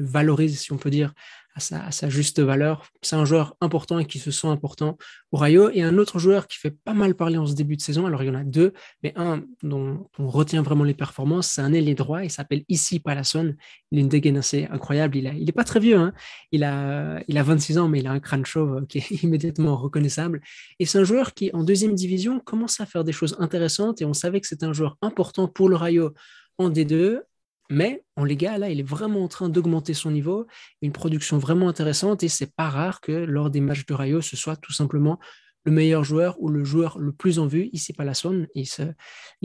valorise, 0.00 0.58
si 0.58 0.72
on 0.72 0.78
peut 0.78 0.90
dire, 0.90 1.12
à 1.54 1.90
sa, 1.90 2.08
juste 2.08 2.40
valeur. 2.40 2.86
C'est 3.02 3.16
un 3.16 3.24
joueur 3.24 3.56
important 3.60 3.98
et 3.98 4.06
qui 4.06 4.18
se 4.18 4.30
sent 4.30 4.46
important 4.46 4.96
au 5.32 5.36
Rayo. 5.36 5.70
Et 5.70 5.82
un 5.82 5.98
autre 5.98 6.18
joueur 6.18 6.46
qui 6.46 6.58
fait 6.58 6.70
pas 6.70 6.94
mal 6.94 7.14
parler 7.14 7.38
en 7.38 7.46
ce 7.46 7.54
début 7.54 7.76
de 7.76 7.82
saison, 7.82 8.06
alors 8.06 8.22
il 8.22 8.26
y 8.26 8.30
en 8.30 8.34
a 8.34 8.44
deux, 8.44 8.72
mais 9.02 9.12
un 9.16 9.42
dont 9.62 10.08
on 10.18 10.28
retient 10.28 10.62
vraiment 10.62 10.84
les 10.84 10.94
performances, 10.94 11.48
c'est 11.48 11.60
un 11.60 11.72
ailier 11.72 11.94
droit, 11.94 12.22
il 12.22 12.30
s'appelle 12.30 12.64
Issy 12.68 13.00
Palasson. 13.00 13.54
Il 13.90 13.98
a 13.98 14.00
une 14.00 14.08
dégaine 14.08 14.36
assez 14.36 14.66
incroyable, 14.70 15.16
il, 15.16 15.44
n'est 15.44 15.52
pas 15.52 15.64
très 15.64 15.80
vieux, 15.80 15.96
hein. 15.96 16.12
il, 16.52 16.62
a, 16.62 17.20
il 17.26 17.36
a 17.36 17.42
26 17.42 17.78
ans, 17.78 17.88
mais 17.88 17.98
il 17.98 18.06
a 18.06 18.12
un 18.12 18.20
crâne 18.20 18.46
chauve 18.46 18.86
qui 18.86 18.98
est 18.98 19.10
immédiatement 19.22 19.76
reconnaissable. 19.76 20.40
Et 20.78 20.86
c'est 20.86 20.98
un 20.98 21.04
joueur 21.04 21.34
qui, 21.34 21.50
en 21.52 21.64
deuxième 21.64 21.94
division, 21.94 22.38
commence 22.40 22.80
à 22.80 22.86
faire 22.86 23.04
des 23.04 23.12
choses 23.12 23.36
intéressantes 23.40 24.00
et 24.00 24.04
on 24.04 24.14
savait 24.14 24.40
que 24.40 24.46
c'était 24.46 24.66
un 24.66 24.72
joueur 24.72 24.96
important 25.02 25.48
pour 25.48 25.68
le 25.68 25.76
Rayo 25.76 26.14
en 26.58 26.70
D2 26.70 27.20
mais 27.70 28.02
en 28.16 28.24
Liga, 28.24 28.58
là, 28.58 28.68
il 28.68 28.80
est 28.80 28.88
vraiment 28.88 29.24
en 29.24 29.28
train 29.28 29.48
d'augmenter 29.48 29.94
son 29.94 30.10
niveau, 30.10 30.46
une 30.82 30.92
production 30.92 31.38
vraiment 31.38 31.68
intéressante, 31.68 32.22
et 32.22 32.28
c'est 32.28 32.54
pas 32.54 32.68
rare 32.68 33.00
que 33.00 33.12
lors 33.12 33.48
des 33.48 33.60
matchs 33.60 33.86
de 33.86 33.94
Rayo, 33.94 34.20
ce 34.20 34.36
soit 34.36 34.56
tout 34.56 34.72
simplement 34.72 35.18
le 35.64 35.72
meilleur 35.72 36.04
joueur 36.04 36.40
ou 36.40 36.48
le 36.48 36.64
joueur 36.64 36.98
le 36.98 37.12
plus 37.12 37.38
en 37.38 37.46
vue. 37.46 37.70
Ici, 37.72 37.92
Palasson, 37.92 38.46
il 38.54 38.66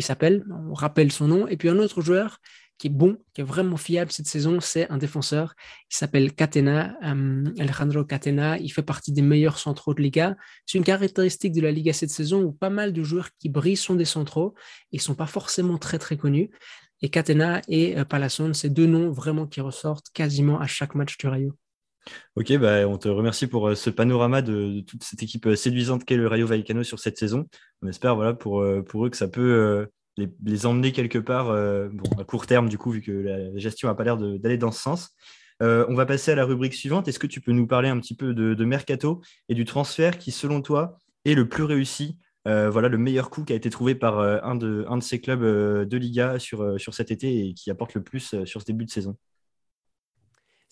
s'appelle, 0.04 0.44
on 0.70 0.74
rappelle 0.74 1.12
son 1.12 1.28
nom. 1.28 1.48
Et 1.48 1.58
puis 1.58 1.70
un 1.70 1.78
autre 1.78 2.02
joueur 2.02 2.40
qui 2.78 2.88
est 2.88 2.92
bon, 2.92 3.18
qui 3.34 3.42
est 3.42 3.44
vraiment 3.44 3.78
fiable 3.78 4.12
cette 4.12 4.28
saison, 4.28 4.60
c'est 4.60 4.90
un 4.90 4.98
défenseur. 4.98 5.56
Il 5.92 5.96
s'appelle 5.96 6.34
Catena, 6.34 6.96
euh, 7.04 7.44
Alejandro 7.58 8.04
Catena. 8.04 8.58
Il 8.58 8.70
fait 8.70 8.84
partie 8.84 9.12
des 9.12 9.22
meilleurs 9.22 9.58
centraux 9.58 9.94
de 9.94 10.02
Liga. 10.02 10.36
C'est 10.66 10.78
une 10.78 10.84
caractéristique 10.84 11.54
de 11.54 11.62
la 11.62 11.72
Liga 11.72 11.94
cette 11.94 12.10
saison 12.10 12.44
où 12.44 12.52
pas 12.52 12.70
mal 12.70 12.92
de 12.92 13.04
joueurs 13.04 13.30
qui 13.40 13.50
brillent 13.50 13.78
sont 13.78 13.96
des 13.96 14.06
centraux 14.06 14.56
et 14.92 15.00
sont 15.00 15.16
pas 15.16 15.28
forcément 15.28 15.78
très 15.78 16.00
très 16.00 16.18
connus. 16.18 16.50
Et 17.02 17.10
Catena 17.10 17.62
et 17.68 17.98
euh, 17.98 18.06
Palasson, 18.06 18.54
c'est 18.54 18.70
deux 18.70 18.86
noms 18.86 19.12
vraiment 19.12 19.48
qui 19.48 19.62
ressortent 19.62 20.10
quasiment 20.14 20.60
à 20.60 20.68
chaque 20.68 20.96
match 20.96 21.18
du 21.18 21.28
Rayo. 21.28 21.54
Ok, 22.36 22.56
bah, 22.58 22.88
on 22.88 22.98
te 22.98 23.10
remercie 23.10 23.48
pour 23.48 23.70
euh, 23.70 23.76
ce 23.76 23.90
panorama 23.90 24.42
de, 24.42 24.82
toute 24.82 25.04
cette 25.04 25.22
équipe 25.24 25.48
euh, 25.48 25.56
séduisante 25.56 26.06
qu'est 26.06 26.18
le 26.18 26.28
Rayo 26.28 26.48
Vallecano 26.48 26.84
sur 26.84 27.00
cette 27.00 27.18
saison. 27.18 27.48
On 27.82 27.88
espère 27.88 28.16
voilà, 28.16 28.34
pour, 28.34 28.64
eux 28.64 29.10
que 29.10 29.18
ça 29.18 29.28
peut 29.28 29.88
les, 30.18 30.66
emmener 30.66 30.92
quelque 30.92 31.20
part 31.20 31.52
à 31.52 32.24
court 32.24 32.48
terme, 32.48 32.70
du 32.70 32.78
coup, 32.78 32.92
vu 32.92 33.02
que 33.02 33.12
la 33.12 33.58
gestion 33.58 33.88
n'a 33.88 33.96
pas 33.96 34.04
l'air 34.04 34.18
d'aller 34.18 34.58
dans 34.58 34.72
ce 34.72 34.82
sens. 34.82 35.16
on 35.60 35.94
va 35.94 36.06
passer 36.06 36.32
à 36.32 36.36
la 36.36 36.46
rubrique 36.46 36.74
suivante. 36.74 37.08
Est-ce 37.08 37.20
que 37.20 37.28
tu 37.28 37.42
peux 37.42 37.52
nous 37.52 37.68
parler 37.68 37.90
un 37.90 38.00
petit 38.00 38.16
peu 38.16 38.34
de 38.34 38.66
Mercato 38.66 39.22
et 39.50 39.54
du 39.54 39.66
transfert 39.66 40.18
qui, 40.18 40.32
selon 40.32 40.62
toi, 40.62 40.98
est 41.26 41.36
le 41.36 41.48
plus 41.48 41.64
réussi 41.64 42.18
euh, 42.48 42.70
voilà 42.70 42.90
le 42.90 42.98
meilleur 42.98 43.30
coup 43.30 43.44
qui 43.44 43.54
a 43.54 43.56
été 43.56 43.70
trouvé 43.70 43.96
par 43.96 44.20
euh, 44.20 44.40
un, 44.44 44.56
de, 44.56 44.86
un 44.88 44.98
de 44.98 45.04
ces 45.04 45.20
clubs 45.20 45.42
euh, 45.42 45.86
de 45.86 45.98
Liga 45.98 46.38
sur, 46.40 46.80
sur 46.80 46.94
cet 46.94 47.12
été 47.12 47.48
et 47.48 47.54
qui 47.54 47.72
apporte 47.72 47.96
le 47.96 48.04
plus 48.04 48.36
sur 48.46 48.62
ce 48.62 48.66
début 48.66 48.86
de 48.86 48.92
saison. 48.92 49.18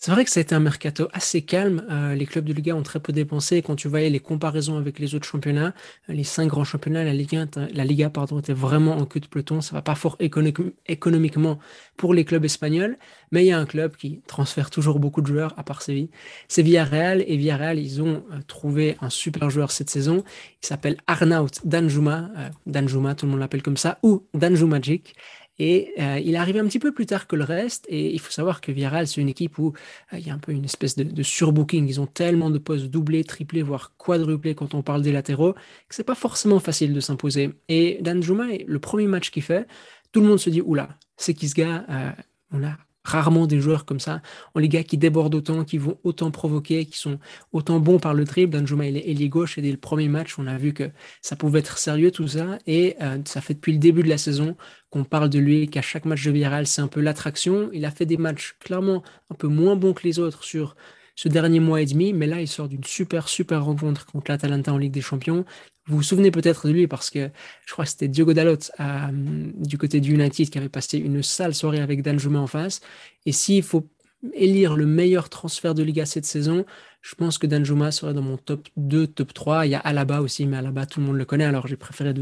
C'est 0.04 0.10
vrai 0.10 0.26
que 0.26 0.30
ça 0.30 0.40
a 0.40 0.42
été 0.42 0.54
un 0.54 0.60
mercato 0.60 1.08
assez 1.14 1.40
calme. 1.40 1.82
Euh, 1.90 2.14
les 2.14 2.26
clubs 2.26 2.44
de 2.44 2.52
Liga 2.52 2.76
ont 2.76 2.82
très 2.82 3.00
peu 3.00 3.10
dépensé. 3.10 3.62
quand 3.62 3.74
tu 3.74 3.88
voyais 3.88 4.10
les 4.10 4.20
comparaisons 4.20 4.76
avec 4.76 4.98
les 4.98 5.14
autres 5.14 5.26
championnats, 5.26 5.72
les 6.08 6.24
cinq 6.24 6.48
grands 6.48 6.62
championnats, 6.62 7.04
la 7.04 7.14
Liga, 7.14 7.46
la 7.72 7.84
Liga 7.86 8.10
pardon, 8.10 8.38
était 8.38 8.52
vraiment 8.52 8.98
en 8.98 9.06
queue 9.06 9.20
de 9.20 9.26
peloton. 9.26 9.62
Ça 9.62 9.74
va 9.74 9.80
pas 9.80 9.94
fort 9.94 10.18
économiquement 10.20 11.58
pour 11.96 12.12
les 12.12 12.26
clubs 12.26 12.44
espagnols, 12.44 12.98
mais 13.32 13.46
il 13.46 13.48
y 13.48 13.52
a 13.52 13.58
un 13.58 13.64
club 13.64 13.96
qui 13.96 14.20
transfère 14.26 14.68
toujours 14.68 14.98
beaucoup 14.98 15.22
de 15.22 15.26
joueurs, 15.26 15.54
à 15.58 15.64
part 15.64 15.80
Séville. 15.80 16.10
C'est 16.48 16.60
Villarreal. 16.60 17.24
Et 17.26 17.38
Villarreal, 17.38 17.78
ils 17.78 18.02
ont 18.02 18.24
euh, 18.30 18.40
trouvé 18.46 18.98
un 19.00 19.08
super 19.08 19.48
joueur 19.48 19.70
cette 19.70 19.88
saison. 19.88 20.22
Il 20.62 20.66
s'appelle 20.66 20.98
Arnaut 21.06 21.48
Danjuma. 21.64 22.28
Euh, 22.36 22.50
Danjuma, 22.66 23.14
tout 23.14 23.24
le 23.24 23.30
monde 23.30 23.40
l'appelle 23.40 23.62
comme 23.62 23.78
ça, 23.78 24.00
ou 24.02 24.26
Danjuma 24.34 24.76
Magic. 24.76 25.14
Et 25.58 25.92
euh, 26.00 26.18
il 26.18 26.34
est 26.34 26.38
arrivé 26.38 26.58
un 26.58 26.66
petit 26.66 26.78
peu 26.78 26.92
plus 26.92 27.06
tard 27.06 27.26
que 27.26 27.36
le 27.36 27.44
reste. 27.44 27.86
Et 27.88 28.12
il 28.12 28.18
faut 28.20 28.32
savoir 28.32 28.60
que 28.60 28.72
Villarreal, 28.72 29.06
c'est 29.06 29.20
une 29.20 29.28
équipe 29.28 29.58
où 29.58 29.72
euh, 30.12 30.18
il 30.18 30.26
y 30.26 30.30
a 30.30 30.34
un 30.34 30.38
peu 30.38 30.52
une 30.52 30.64
espèce 30.64 30.96
de, 30.96 31.22
surbooking. 31.22 31.88
Ils 31.88 32.00
ont 32.00 32.06
tellement 32.06 32.50
de 32.50 32.58
postes 32.58 32.86
doublés, 32.86 33.24
triplés, 33.24 33.62
voire 33.62 33.92
quadruplés 33.96 34.54
quand 34.54 34.74
on 34.74 34.82
parle 34.82 35.02
des 35.02 35.12
latéraux, 35.12 35.52
que 35.52 35.94
c'est 35.94 36.04
pas 36.04 36.14
forcément 36.14 36.60
facile 36.60 36.92
de 36.92 37.00
s'imposer. 37.00 37.50
Et 37.68 37.98
Dan 38.00 38.22
Juma, 38.22 38.46
le 38.66 38.78
premier 38.78 39.06
match 39.06 39.30
qu'il 39.30 39.42
fait, 39.42 39.66
tout 40.12 40.20
le 40.20 40.26
monde 40.26 40.38
se 40.38 40.50
dit 40.50 40.60
oula, 40.60 40.88
c'est 41.16 41.34
qui 41.34 41.48
ce 41.48 41.54
gars? 41.54 41.84
Euh, 41.88 42.10
On 42.52 42.64
a 42.64 42.76
rarement 43.04 43.46
des 43.46 43.60
joueurs 43.60 43.84
comme 43.84 44.00
ça 44.00 44.22
en 44.54 44.60
Liga 44.60 44.82
qui 44.82 44.98
débordent 44.98 45.34
autant, 45.34 45.64
qui 45.64 45.78
vont 45.78 45.98
autant 46.04 46.30
provoquer, 46.30 46.86
qui 46.86 46.98
sont 46.98 47.18
autant 47.52 47.78
bons 47.80 47.98
par 47.98 48.14
le 48.14 48.24
dribble. 48.24 48.58
Danjuma, 48.58 48.86
il 48.86 48.96
est 48.96 49.08
ailier 49.08 49.28
gauche 49.28 49.58
et 49.58 49.62
dès 49.62 49.70
le 49.70 49.76
premier 49.76 50.08
match, 50.08 50.38
on 50.38 50.46
a 50.46 50.56
vu 50.56 50.72
que 50.72 50.90
ça 51.22 51.36
pouvait 51.36 51.60
être 51.60 51.78
sérieux 51.78 52.10
tout 52.10 52.28
ça. 52.28 52.58
Et 52.66 52.96
euh, 53.02 53.18
ça 53.24 53.40
fait 53.40 53.54
depuis 53.54 53.72
le 53.72 53.78
début 53.78 54.02
de 54.02 54.08
la 54.08 54.18
saison 54.18 54.56
qu'on 54.90 55.04
parle 55.04 55.28
de 55.28 55.38
lui, 55.38 55.68
qu'à 55.68 55.82
chaque 55.82 56.04
match 56.04 56.24
de 56.24 56.30
Viral, 56.30 56.66
c'est 56.66 56.82
un 56.82 56.88
peu 56.88 57.00
l'attraction. 57.00 57.68
Il 57.72 57.84
a 57.84 57.90
fait 57.90 58.06
des 58.06 58.16
matchs 58.16 58.56
clairement 58.60 59.02
un 59.30 59.34
peu 59.34 59.48
moins 59.48 59.76
bons 59.76 59.92
que 59.92 60.04
les 60.04 60.18
autres 60.18 60.44
sur 60.44 60.76
ce 61.16 61.28
dernier 61.28 61.60
mois 61.60 61.80
et 61.80 61.86
demi, 61.86 62.12
mais 62.12 62.26
là, 62.26 62.40
il 62.40 62.48
sort 62.48 62.68
d'une 62.68 62.84
super, 62.84 63.28
super 63.28 63.64
rencontre 63.64 64.06
contre 64.06 64.30
l'Atalanta 64.30 64.72
en 64.72 64.78
Ligue 64.78 64.92
des 64.92 65.00
Champions. 65.00 65.44
Vous 65.86 65.96
vous 65.96 66.02
souvenez 66.02 66.30
peut-être 66.30 66.66
de 66.66 66.72
lui 66.72 66.86
parce 66.86 67.10
que 67.10 67.30
je 67.66 67.72
crois 67.72 67.84
que 67.84 67.90
c'était 67.90 68.08
Diogo 68.08 68.32
Dalot 68.32 68.56
euh, 68.80 69.08
du 69.12 69.76
côté 69.76 70.00
du 70.00 70.14
United 70.14 70.48
qui 70.48 70.58
avait 70.58 70.70
passé 70.70 70.98
une 70.98 71.22
sale 71.22 71.54
soirée 71.54 71.80
avec 71.80 72.02
Danjuma 72.02 72.38
en 72.38 72.46
face. 72.46 72.80
Et 73.26 73.32
s'il 73.32 73.62
faut 73.62 73.86
élire 74.32 74.76
le 74.76 74.86
meilleur 74.86 75.28
transfert 75.28 75.74
de 75.74 75.82
Liga 75.82 76.06
cette 76.06 76.24
saison, 76.24 76.64
je 77.02 77.14
pense 77.14 77.36
que 77.36 77.46
Danjuma 77.46 77.90
serait 77.90 78.14
dans 78.14 78.22
mon 78.22 78.38
top 78.38 78.66
2, 78.78 79.06
top 79.08 79.34
3. 79.34 79.66
Il 79.66 79.70
y 79.70 79.74
a 79.74 79.80
Alaba 79.80 80.22
aussi, 80.22 80.46
mais 80.46 80.56
Alaba, 80.56 80.86
tout 80.86 81.00
le 81.00 81.06
monde 81.06 81.16
le 81.16 81.26
connaît. 81.26 81.44
Alors 81.44 81.66
j'ai 81.66 81.76
préféré 81.76 82.14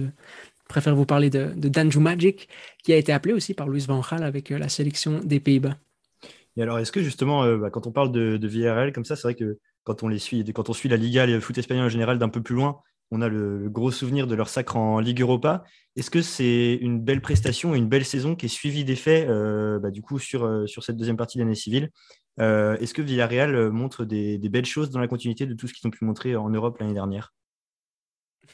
préfère 0.73 0.97
vous 0.97 1.07
parler 1.07 1.31
de, 1.31 1.53
de 1.55 1.69
Danjuma 1.69 2.11
Magic, 2.11 2.49
qui 2.83 2.93
a 2.93 2.97
été 2.97 3.13
appelé 3.13 3.35
aussi 3.35 3.53
par 3.53 3.69
Luis 3.69 3.85
Van 3.87 4.01
Gaal 4.01 4.25
avec 4.25 4.51
euh, 4.51 4.59
la 4.59 4.69
sélection 4.69 5.21
des 5.23 5.39
Pays-Bas. 5.39 5.77
Et 6.57 6.63
alors, 6.63 6.79
est-ce 6.79 6.93
que 6.93 7.03
justement, 7.03 7.45
euh, 7.45 7.59
bah, 7.59 7.71
quand 7.71 7.87
on 7.87 7.93
parle 7.93 8.11
de, 8.11 8.39
de 8.39 8.49
VRL 8.49 8.93
comme 8.93 9.05
ça, 9.05 9.15
c'est 9.15 9.23
vrai 9.23 9.35
que 9.35 9.59
quand 9.85 10.03
on 10.03 10.09
les 10.09 10.19
suit, 10.19 10.45
quand 10.53 10.71
on 10.71 10.73
suit 10.73 10.89
la 10.89 10.97
Liga, 10.97 11.27
le 11.27 11.41
foot 11.41 11.57
espagnol 11.59 11.85
en 11.85 11.89
général 11.91 12.19
d'un 12.19 12.29
peu 12.29 12.43
plus 12.43 12.55
loin, 12.55 12.81
on 13.13 13.21
a 13.21 13.29
le, 13.29 13.69
gros 13.69 13.91
souvenir 13.91 14.27
de 14.27 14.35
leur 14.35 14.49
sacre 14.49 14.77
en 14.77 14.99
Ligue 14.99 15.21
Europa. 15.21 15.65
Est-ce 15.97 16.11
que 16.11 16.23
c'est 16.23 16.79
une 16.81 16.99
belle 16.99 17.21
prestation 17.21 17.75
une 17.75 17.87
belle 17.87 18.07
saison 18.07 18.35
qui 18.35 18.47
est 18.47 18.49
suivie 18.49 18.85
des 18.85 18.97
faits 18.97 19.29
euh, 19.29 19.79
bah, 19.79 19.91
du 19.91 20.01
coup 20.01 20.19
sur, 20.19 20.45
euh, 20.45 20.67
sur 20.67 20.83
cette 20.83 20.97
deuxième 20.97 21.19
partie 21.19 21.37
de 21.37 21.43
l'année 21.43 21.55
civile 21.55 21.91
euh, 22.41 22.79
Est-ce 22.79 22.95
que 22.95 23.03
Villarreal 23.03 23.71
montre 23.71 24.07
des, 24.07 24.39
belles 24.39 24.65
choses 24.65 24.91
dans 24.91 24.99
la 24.99 25.09
continuité 25.09 25.45
de 25.47 25.53
tout 25.53 25.69
ce 25.69 25.75
qu'ils 25.75 25.87
ont 25.87 25.91
pu 25.91 26.07
montrer 26.07 26.37
en 26.37 26.49
Europe 26.49 26.79
l'année 26.79 26.95
dernière? 26.95 27.35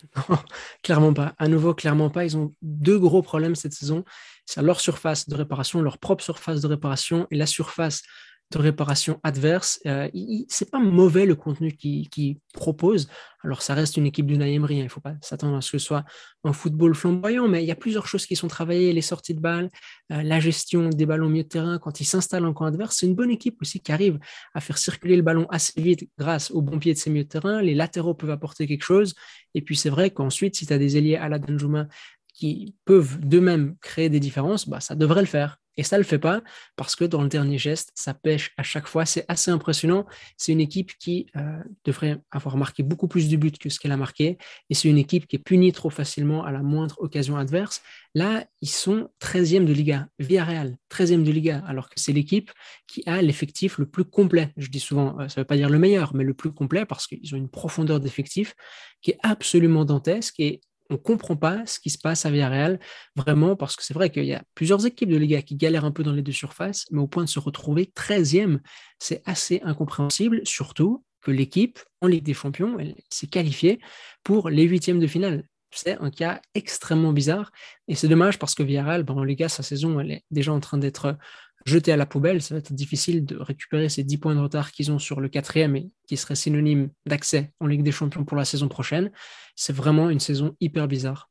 Clairement 0.83 1.15
pas. 1.15 1.35
À 1.39 1.47
nouveau, 1.47 1.73
clairement 1.73 2.11
pas. 2.11 2.25
Ils 2.25 2.37
ont 2.37 2.53
deux 2.61 2.99
gros 2.99 3.23
problèmes 3.23 3.55
cette 3.55 3.73
saison. 3.73 4.05
C'est 4.45 4.61
leur 4.63 4.81
surface 4.81 5.29
de 5.29 5.37
réparation, 5.37 5.83
leur 5.83 5.99
propre 5.99 6.25
surface 6.25 6.61
de 6.61 6.67
réparation 6.67 7.29
et 7.31 7.37
la 7.37 7.47
surface 7.47 8.03
de 8.51 8.59
réparation 8.59 9.21
adverse. 9.23 9.81
Euh, 9.87 10.09
c'est 10.49 10.71
pas 10.71 10.79
mauvais 10.79 11.27
le 11.27 11.35
contenu 11.35 11.73
qu'il 11.73 12.37
propose. 12.55 13.09
Alors, 13.45 13.63
ça 13.63 13.75
reste 13.75 13.97
une 13.97 14.07
équipe 14.07 14.27
du. 14.27 14.35
Hein. 14.35 14.47
Il 14.47 14.83
ne 14.83 14.89
faut 14.89 15.01
pas 15.01 15.15
s'attendre 15.21 15.57
à 15.57 15.61
ce 15.61 15.73
que 15.73 15.79
ce 15.79 15.87
soit 15.87 16.05
un 16.45 16.53
football 16.53 16.95
flamboyant, 16.95 17.47
mais 17.47 17.63
il 17.63 17.67
y 17.67 17.71
a 17.71 17.77
plusieurs 17.77 18.07
choses 18.07 18.27
qui 18.27 18.37
sont 18.37 18.49
travaillées 18.49 18.93
les 18.93 19.03
sorties 19.03 19.35
de 19.35 19.41
balles, 19.41 19.69
euh, 20.13 20.23
la 20.23 20.41
gestion 20.41 20.89
des 20.89 21.05
ballons 21.05 21.27
au 21.27 21.31
milieu 21.31 21.45
de 21.45 21.49
terrain 21.49 21.79
quand 21.79 22.01
ils 22.01 22.07
s'installent 22.07 22.47
en 22.47 22.55
camp 22.55 22.65
adverse. 22.65 22.97
C'est 22.97 23.07
une 23.07 23.15
bonne 23.15 23.31
équipe 23.31 23.61
aussi 23.61 23.81
qui 23.81 23.93
arrive 23.93 24.19
à 24.55 24.61
faire 24.61 24.79
circuler 24.79 25.17
le 25.17 25.23
ballon 25.23 25.47
assez 25.51 25.81
vite 25.81 26.09
grâce 26.19 26.51
au 26.51 26.63
bon 26.63 26.79
pied 26.79 26.95
de 26.95 26.99
ses 26.99 27.11
milieux 27.11 27.25
de 27.25 27.29
terrain. 27.29 27.61
Les 27.61 27.75
latéraux 27.75 28.15
peuvent 28.15 28.31
apporter 28.31 28.67
quelque 28.67 28.85
chose. 28.85 29.15
Et 29.55 29.61
puis, 29.61 29.77
c'est 29.77 29.91
vrai 29.91 30.11
qu'ensuite, 30.11 30.57
si 30.57 30.67
tu 30.67 30.73
as 30.73 30.79
des 30.79 30.97
ailiers 30.97 31.17
à 31.17 31.29
la 31.29 31.39
Danjuma 31.39 31.87
qui 32.33 32.75
peuvent 32.85 33.21
d'eux-mêmes 33.21 33.77
créer 33.81 34.09
des 34.09 34.21
différences, 34.21 34.69
bah, 34.69 34.81
ça 34.81 34.95
devrait 34.95 35.23
le 35.23 35.27
faire. 35.27 35.59
Et 35.79 35.85
ça 35.85 35.97
ne 35.97 36.03
le 36.03 36.05
fait 36.07 36.19
pas 36.19 36.43
parce 36.77 36.97
que 36.97 37.05
dans 37.05 37.23
le 37.23 37.29
dernier 37.29 37.57
geste, 37.57 37.93
ça 37.95 38.13
pêche 38.13 38.53
à 38.57 38.65
chaque 38.65 38.89
fois. 38.89 39.07
C'est 39.07 39.25
assez 39.29 39.51
impressionnant. 39.53 40.07
C'est 40.37 40.51
une 40.53 40.61
équipe 40.61 40.93
qui 40.99 41.27
euh, 41.37 41.63
devrait 41.85 42.21
avoir 42.33 42.57
marqué 42.57 42.83
beaucoup 42.83 43.07
plus 43.07 43.29
de 43.29 43.37
buts 43.37 43.53
que 43.53 43.71
ce 43.71 43.79
qu'elle 43.79 43.93
a 43.93 43.97
marqué. 43.97 44.39
Et 44.69 44.75
c'est 44.75 44.89
une 44.89 44.99
équipe 44.99 45.29
qui 45.29 45.37
est 45.37 45.39
punie 45.39 45.73
trop 45.73 45.89
facilement 45.89 46.45
à 46.45 46.51
la 46.51 46.63
moindre 46.63 46.97
occasion 46.99 47.37
adverse. 47.37 47.81
Là, 48.15 48.45
ils 48.61 48.69
sont 48.69 49.09
13e 49.21 49.65
de 49.65 49.73
Liga, 49.73 50.09
Villarreal, 50.19 50.77
13e 50.91 51.23
de 51.23 51.31
Liga, 51.31 51.63
alors 51.69 51.89
que 51.89 52.01
c'est 52.01 52.13
l'équipe 52.13 52.51
qui 52.89 53.05
a 53.07 53.23
l'effectif 53.23 53.79
le 53.79 53.87
plus 53.87 54.05
complet. 54.05 54.53
Je 54.57 54.69
dis 54.69 54.81
souvent, 54.81 55.17
euh, 55.21 55.29
ça 55.29 55.41
ne 55.41 55.43
veut 55.43 55.47
pas 55.47 55.57
dire 55.57 55.71
le 55.71 55.79
meilleur, 55.79 56.13
mais 56.13 56.25
le 56.25 56.35
plus 56.35 56.53
complet 56.53 56.87
parce 56.87 57.07
qu'ils 57.07 57.35
ont 57.35 57.39
une 57.39 57.49
profondeur 57.49 58.01
d'effectif 58.01 58.57
qui 59.01 59.13
est 59.13 59.19
absolument 59.23 59.85
dantesque. 59.85 60.41
Et 60.41 60.61
on 60.91 60.95
ne 60.95 60.99
comprend 60.99 61.37
pas 61.37 61.67
ce 61.67 61.81
qui 61.81 61.91
se 61.91 61.99
passe 61.99 62.25
à 62.27 62.31
Villarreal, 62.31 62.81
vraiment, 63.15 63.57
parce 63.57 63.77
que 63.77 63.85
c'est 63.85 63.95
vrai 63.95 64.11
qu'il 64.11 64.25
y 64.25 64.35
a 64.35 64.43
plusieurs 64.55 64.87
équipes 64.87 65.11
de 65.11 65.17
Liga 65.17 65.43
qui 65.43 65.55
galèrent 65.55 65.85
un 65.85 65.91
peu 65.91 66.03
dans 66.03 66.13
les 66.13 66.23
deux 66.23 66.33
surfaces, 66.33 66.87
mais 66.91 67.01
au 67.01 67.07
point 67.07 67.25
de 67.25 67.29
se 67.29 67.39
retrouver 67.39 67.91
13e, 67.95 68.61
c'est 68.99 69.23
assez 69.27 69.61
incompréhensible, 69.65 70.41
surtout 70.45 71.05
que 71.21 71.31
l'équipe 71.31 71.79
en 72.01 72.07
Ligue 72.07 72.25
des 72.25 72.35
Champions, 72.35 72.79
elle 72.79 72.95
s'est 73.11 73.27
qualifiée 73.27 73.81
pour 74.23 74.51
les 74.51 74.65
huitièmes 74.65 75.01
de 75.01 75.07
finale. 75.07 75.45
C'est 75.71 75.99
un 75.99 76.11
cas 76.11 76.41
extrêmement 76.55 77.13
bizarre 77.13 77.53
et 77.89 77.95
c'est 77.95 78.09
dommage 78.09 78.39
parce 78.39 78.55
que 78.55 78.63
Villarreal, 78.63 79.03
ben, 79.03 79.15
en 79.15 79.25
Liga, 79.25 79.51
sa 79.51 79.63
saison, 79.63 80.01
elle 80.01 80.13
est 80.13 80.25
déjà 80.31 80.53
en 80.53 80.61
train 80.61 80.79
d'être 80.79 81.19
jeter 81.65 81.93
à 81.93 81.97
la 81.97 82.07
poubelle. 82.07 82.43
Ça 82.43 82.55
va 82.55 82.59
être 82.59 82.73
difficile 82.73 83.25
de 83.25 83.37
récupérer 83.37 83.89
ces 83.89 84.05
10 84.05 84.19
points 84.19 84.35
de 84.35 84.41
retard 84.41 84.73
qu'ils 84.73 84.91
ont 84.91 84.99
sur 84.99 85.21
le 85.21 85.29
quatrième 85.29 85.77
et 85.77 85.91
qui 86.07 86.17
serait 86.17 86.35
synonyme 86.35 86.91
d'accès 87.07 87.53
en 87.61 87.67
Ligue 87.67 87.83
des 87.83 87.93
Champions 87.93 88.25
pour 88.25 88.37
la 88.37 88.45
saison 88.45 88.69
prochaine. 88.69 89.11
C'est 89.57 89.75
vraiment 89.75 90.11
une 90.11 90.21
saison 90.21 90.57
hyper 90.61 90.89
bizarre. 90.89 91.31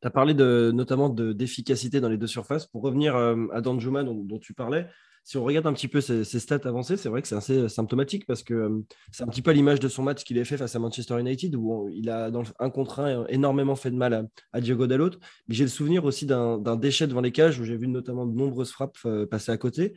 Tu 0.00 0.08
as 0.08 0.10
parlé 0.10 0.34
de, 0.34 0.70
notamment 0.74 1.08
d'efficacité 1.08 2.00
dans 2.00 2.08
les 2.08 2.18
deux 2.18 2.26
surfaces. 2.26 2.66
Pour 2.66 2.82
revenir 2.82 3.16
euh, 3.16 3.46
à 3.52 3.60
Danjuma 3.60 4.02
dont 4.02 4.38
tu 4.38 4.54
parlais, 4.54 4.86
si 5.24 5.38
on 5.38 5.44
regarde 5.44 5.66
un 5.66 5.72
petit 5.72 5.88
peu 5.88 6.02
ses, 6.02 6.24
stats 6.24 6.60
avancées, 6.64 6.98
c'est 6.98 7.08
vrai 7.08 7.22
que 7.22 7.28
c'est 7.28 7.34
assez 7.34 7.56
euh, 7.56 7.68
symptomatique 7.68 8.26
parce 8.26 8.42
que 8.42 8.52
euh, 8.52 8.84
c'est 9.10 9.24
un 9.24 9.26
petit 9.26 9.40
peu 9.40 9.52
l'image 9.52 9.80
de 9.80 9.88
son 9.88 10.02
match 10.02 10.22
qu'il 10.22 10.38
a 10.38 10.44
fait 10.44 10.58
face 10.58 10.76
à 10.76 10.78
Manchester 10.78 11.18
United 11.18 11.56
où 11.56 11.88
il 11.90 12.10
a, 12.10 12.30
dans 12.30 12.42
un 12.58 12.68
contre 12.68 13.00
un, 13.00 13.26
énormément 13.28 13.74
fait 13.74 13.90
de 13.90 13.96
mal 13.96 14.28
à, 14.52 14.60
Diogo 14.60 14.86
Dalot. 14.86 15.12
Mais 15.48 15.54
j'ai 15.54 15.64
le 15.64 15.70
souvenir 15.70 16.04
aussi 16.04 16.26
d'un 16.26 16.76
déchet 16.76 17.06
devant 17.06 17.22
les 17.22 17.32
cages 17.32 17.58
où 17.58 17.64
j'ai 17.64 17.76
vu 17.76 17.88
notamment 17.88 18.26
de 18.26 18.36
nombreuses 18.36 18.70
frappes 18.70 18.98
euh, 19.06 19.26
passer 19.26 19.50
à 19.50 19.56
côté 19.56 19.94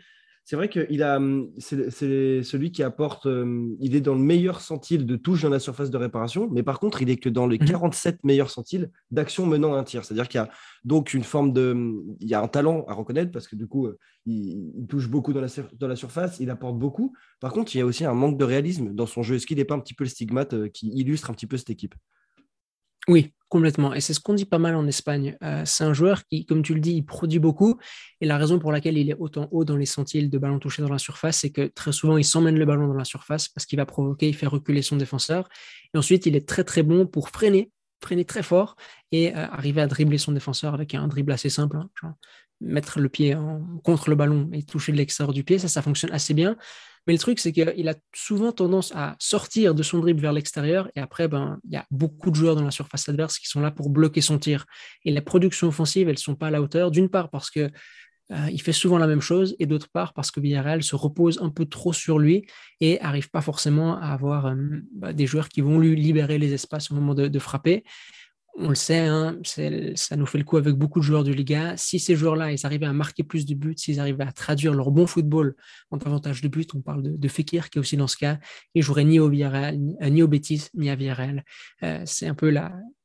c'est 0.50 0.56
vrai 0.56 0.70
qu'il 0.70 1.04
a, 1.04 1.18
hum, 1.18 1.52
c'est 1.58 2.42
celui 2.42 2.72
qui 2.72 2.82
apporte, 2.82 3.26
hum, 3.26 3.76
il 3.82 3.98
est 3.98 4.02
dans 4.02 4.14
le 4.14 4.22
meilleur 4.22 4.62
centile 4.62 5.06
de 5.06 5.18
touche 5.18 5.42
dans 5.42 5.50
la 5.50 5.60
surface 5.60 5.90
de 5.90 5.98
réparation, 5.98 6.48
mais 6.50 6.64
par 6.64 6.80
contre, 6.80 7.02
il 7.02 7.10
est 7.10 7.18
que 7.18 7.28
dans 7.28 7.48
les 7.48 7.58
47 7.58 8.16
mhm. 8.16 8.20
meilleurs 8.24 8.50
centiles 8.50 8.90
d'action 9.12 9.46
menant 9.46 9.74
un 9.74 9.84
tir. 9.84 10.06
C'est-à-dire 10.06 10.30
qu'il 10.30 10.40
y 10.40 10.42
a 10.42 10.50
donc 10.86 11.14
une 11.14 11.26
forme 11.26 11.52
de, 11.52 11.72
hum, 11.74 12.16
il 12.22 12.30
y 12.30 12.34
a 12.34 12.42
un 12.42 12.48
talent 12.48 12.86
à 12.88 12.94
reconnaître 12.94 13.30
parce 13.30 13.46
que 13.46 13.58
du 13.58 13.68
coup, 13.68 13.88
euh, 13.88 14.00
il, 14.26 14.88
touche 14.88 15.10
beaucoup 15.10 15.34
dans 15.34 15.42
la, 15.42 15.50
dans 15.78 15.88
la 15.90 15.98
surface, 15.98 16.40
il 16.40 16.50
apporte 16.50 16.80
beaucoup. 16.80 17.14
Par 17.42 17.52
contre, 17.52 17.76
il 17.76 17.80
y 17.80 17.82
a 17.82 17.86
aussi 17.86 18.06
un 18.06 18.14
manque 18.14 18.38
de 18.38 18.46
réalisme 18.46 18.94
dans 18.94 19.06
son 19.06 19.24
jeu. 19.24 19.36
Est-ce 19.36 19.48
qu'il 19.48 19.58
n'est 19.58 19.66
pas 19.66 19.76
un 19.76 19.82
petit 19.82 19.96
peu 19.96 20.06
le 20.06 20.10
stigmate 20.10 20.54
euh, 20.54 20.70
qui 20.70 20.88
illustre 20.94 21.30
un 21.30 21.34
petit 21.34 21.48
peu 21.48 21.58
cette 21.58 21.72
équipe? 21.72 21.94
Oui, 23.08 23.34
complètement. 23.50 23.94
Et 23.94 24.02
c'est 24.02 24.14
ce 24.14 24.20
qu'on 24.20 24.34
dit 24.34 24.46
pas 24.46 24.58
mal 24.58 24.76
en 24.76 24.86
Espagne. 24.88 25.38
Euh, 25.44 25.64
c'est 25.66 25.84
un 25.84 25.94
joueur 25.94 26.26
qui, 26.26 26.46
comme 26.46 26.62
tu 26.62 26.74
le 26.74 26.80
dis, 26.80 26.94
il 26.94 27.06
produit 27.06 27.40
beaucoup. 27.40 27.78
Et 28.20 28.26
la 28.26 28.38
raison 28.38 28.60
pour 28.60 28.72
laquelle 28.72 28.98
il 28.98 29.10
est 29.10 29.16
autant 29.18 29.48
haut 29.52 29.64
dans 29.64 29.78
les 29.78 29.86
centiles 29.86 30.30
de 30.30 30.38
ballons 30.38 30.60
touchés 30.60 30.82
dans 30.82 30.92
la 30.92 30.98
surface, 30.98 31.40
c'est 31.40 31.52
que 31.52 31.68
très 31.68 31.92
souvent, 31.94 32.18
il 32.18 32.26
s'emmène 32.26 32.58
le 32.58 32.66
ballon 32.66 32.88
dans 32.88 32.94
la 32.94 33.06
surface 33.06 33.48
parce 33.48 33.66
qu'il 33.66 33.78
va 33.78 33.86
provoquer, 33.86 34.28
il 34.28 34.36
fait 34.36 34.48
reculer 34.48 34.82
son 34.82 34.98
défenseur. 34.98 35.48
Et 35.94 35.98
ensuite, 35.98 36.26
il 36.26 36.36
est 36.36 36.48
très 36.48 36.64
très 36.64 36.84
bon 36.84 37.08
pour 37.08 37.30
freiner, 37.30 37.72
freiner 38.02 38.26
très 38.26 38.44
fort 38.44 38.76
et 39.12 39.36
euh, 39.36 39.48
arriver 39.48 39.82
à 39.82 39.88
dribbler 39.88 40.18
son 40.18 40.34
défenseur 40.34 40.74
avec 40.74 40.94
un 40.94 41.08
dribble 41.08 41.32
assez 41.32 41.50
simple. 41.50 41.78
Hein, 41.78 42.16
mettre 42.62 43.00
le 43.00 43.10
pied 43.10 43.38
contre 43.84 44.10
le 44.10 44.16
ballon 44.16 44.50
et 44.54 44.64
toucher 44.64 44.92
de 44.92 44.98
l'extérieur 44.98 45.34
du 45.34 45.44
pied, 45.44 45.60
ça, 45.60 45.68
ça 45.68 45.82
fonctionne 45.82 46.12
assez 46.12 46.34
bien. 46.34 46.58
Mais 47.08 47.14
le 47.14 47.20
truc, 47.20 47.40
c'est 47.40 47.54
qu'il 47.54 47.88
a 47.88 47.96
souvent 48.14 48.52
tendance 48.52 48.92
à 48.94 49.16
sortir 49.18 49.74
de 49.74 49.82
son 49.82 50.00
dribble 50.00 50.20
vers 50.20 50.34
l'extérieur 50.34 50.92
et 50.94 51.00
après, 51.00 51.30
ben, 51.30 51.58
il 51.64 51.72
y 51.74 51.78
a 51.78 51.86
beaucoup 51.90 52.30
de 52.32 52.36
joueurs 52.36 52.58
dans 52.58 52.66
la 52.66 52.72
surface 52.72 53.08
adverse 53.08 53.40
qui 53.40 53.48
sont 53.48 53.62
là 53.62 53.72
pour 53.72 53.90
bloquer 53.90 54.20
son 54.20 54.38
tir. 54.38 54.66
Et 55.06 55.12
les 55.12 55.22
productions 55.22 55.70
offensives, 55.70 56.10
elles 56.10 56.16
ne 56.16 56.20
sont 56.20 56.36
pas 56.36 56.48
à 56.48 56.52
la 56.52 56.62
hauteur, 56.62 56.92
d'une 56.92 57.08
part 57.08 57.30
parce 57.30 57.50
que 57.50 57.72
euh, 58.32 58.50
il 58.52 58.62
fait 58.62 58.74
souvent 58.74 58.98
la 58.98 59.08
même 59.08 59.22
chose 59.22 59.56
et 59.58 59.66
d'autre 59.66 59.88
part 59.90 60.14
parce 60.14 60.32
que 60.32 60.42
Villarreal 60.42 60.84
se 60.84 60.98
repose 60.98 61.40
un 61.42 61.50
peu 61.50 61.66
trop 61.66 61.94
sur 61.94 62.20
lui 62.20 62.46
et 62.82 63.00
arrive 63.00 63.30
pas 63.30 63.40
forcément 63.40 63.98
à 63.98 64.08
avoir 64.08 64.48
euh, 64.48 64.56
bah, 64.92 65.14
des 65.14 65.26
joueurs 65.26 65.48
qui 65.48 65.62
vont 65.62 65.80
lui 65.80 65.96
libérer 65.96 66.38
les 66.38 66.54
espaces 66.54 66.92
au 66.92 66.96
moment 66.96 67.16
de 67.16 67.40
frapper 67.40 67.86
on 68.60 68.70
le 68.70 68.76
sait, 68.76 69.00
hein, 69.00 69.38
ça 69.44 70.16
nous 70.16 70.26
fait 70.26 70.38
le 70.40 70.44
coup 70.44 70.58
avec 70.58 70.76
beaucoup 70.76 71.00
de 71.00 71.04
joueurs 71.04 71.24
de 71.24 71.32
Liga. 71.32 71.78
Si 71.78 72.00
ces 72.00 72.16
joueurs-là, 72.16 72.52
ils 72.52 72.66
arrivaient 72.66 72.88
à 72.88 72.94
marquer 72.94 73.24
plus 73.24 73.46
de 73.46 73.54
buts, 73.54 73.76
s'ils 73.78 74.00
arrivaient 74.00 74.24
à 74.24 74.32
traduire 74.32 74.74
leur 74.74 74.90
bon 74.90 75.06
football 75.06 75.56
en 75.92 75.98
davantage 75.98 76.42
de 76.42 76.48
buts, 76.48 76.66
on 76.74 76.82
parle 76.82 77.04
de, 77.04 77.28
Fekir 77.28 77.70
qui 77.70 77.78
est 77.78 77.80
aussi 77.80 77.98
dans 77.98 78.08
ce 78.08 78.18
cas, 78.18 78.40
il 78.74 78.82
jouerait 78.82 79.04
ni 79.04 79.20
au 79.20 79.30
Villarreal, 79.30 79.78
ni, 79.78 80.24
au 80.24 80.30
ni 80.74 80.90
à 80.90 80.96
Villarreal. 80.96 81.44
Euh, 81.84 82.02
c'est 82.06 82.28
un 82.28 82.34
peu 82.34 82.52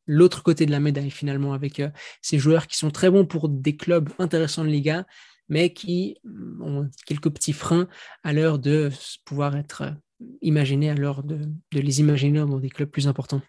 l'autre 0.06 0.42
côté 0.42 0.64
de 0.64 0.70
la 0.70 0.80
médaille 0.80 1.10
finalement 1.10 1.52
avec 1.52 1.80
euh, 1.80 1.90
ces 2.22 2.38
joueurs 2.38 2.66
qui 2.66 2.78
sont 2.78 2.90
très 2.90 3.10
bons 3.10 3.26
pour 3.26 3.50
des 3.50 3.76
clubs 3.76 4.08
intéressants 4.18 4.64
de 4.64 4.70
Liga, 4.70 5.04
mais 5.50 5.74
qui 5.74 6.16
ont 6.60 6.88
quelques 7.04 7.30
petits 7.30 7.52
freins 7.52 7.88
à 8.24 8.32
l'heure 8.32 8.58
de 8.58 8.90
pouvoir 9.26 9.54
être 9.56 9.94
imaginés, 10.40 10.88
à 10.88 10.94
l'heure 10.94 11.22
de 11.22 11.44
les 11.72 12.00
imaginer 12.00 12.38
dans 12.38 12.58
des 12.58 12.70
clubs 12.70 12.88
plus 12.88 13.06
importants. 13.06 13.42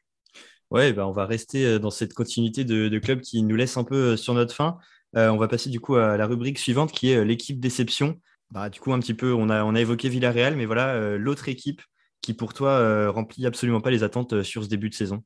Ouais, 0.74 0.92
bah, 0.92 1.08
on 1.08 1.12
va 1.12 1.28
rester 1.28 1.66
euh, 1.66 1.80
dans 1.80 1.92
cette 1.92 2.16
continuité 2.16 2.66
de, 2.66 2.98
clubs 2.98 3.22
qui 3.22 3.44
nous 3.44 3.56
laisse 3.56 3.78
un 3.78 3.84
peu 3.84 4.14
euh, 4.14 4.18
sur 4.18 4.34
notre 4.34 4.56
fin. 4.56 4.80
Euh, 5.16 5.30
on 5.30 5.38
va 5.38 5.48
passer 5.48 5.70
du 5.70 5.80
coup 5.80 5.96
à 5.96 6.18
la 6.18 6.26
rubrique 6.26 6.58
suivante 6.58 6.92
qui 6.92 7.12
est 7.12 7.24
l'équipe 7.24 7.60
déception. 7.60 8.20
Bah, 8.50 8.72
du 8.72 8.80
coup, 8.80 8.92
un 8.92 9.00
petit 9.00 9.14
peu, 9.14 9.34
on 9.34 9.50
a, 9.50 9.64
on 9.64 9.76
a 9.76 9.82
évoqué 9.82 10.10
Villarreal, 10.10 10.56
mais 10.56 10.66
voilà, 10.66 11.18
l'autre 11.18 11.48
équipe 11.48 11.82
qui 12.22 12.34
pour 12.34 12.54
toi 12.54 13.10
remplit 13.10 13.46
absolument 13.46 13.82
pas 13.82 13.92
les 13.92 14.04
attentes 14.04 14.44
sur 14.44 14.64
ce 14.64 14.70
début 14.70 14.90
de 14.90 14.96
saison. 14.96 15.24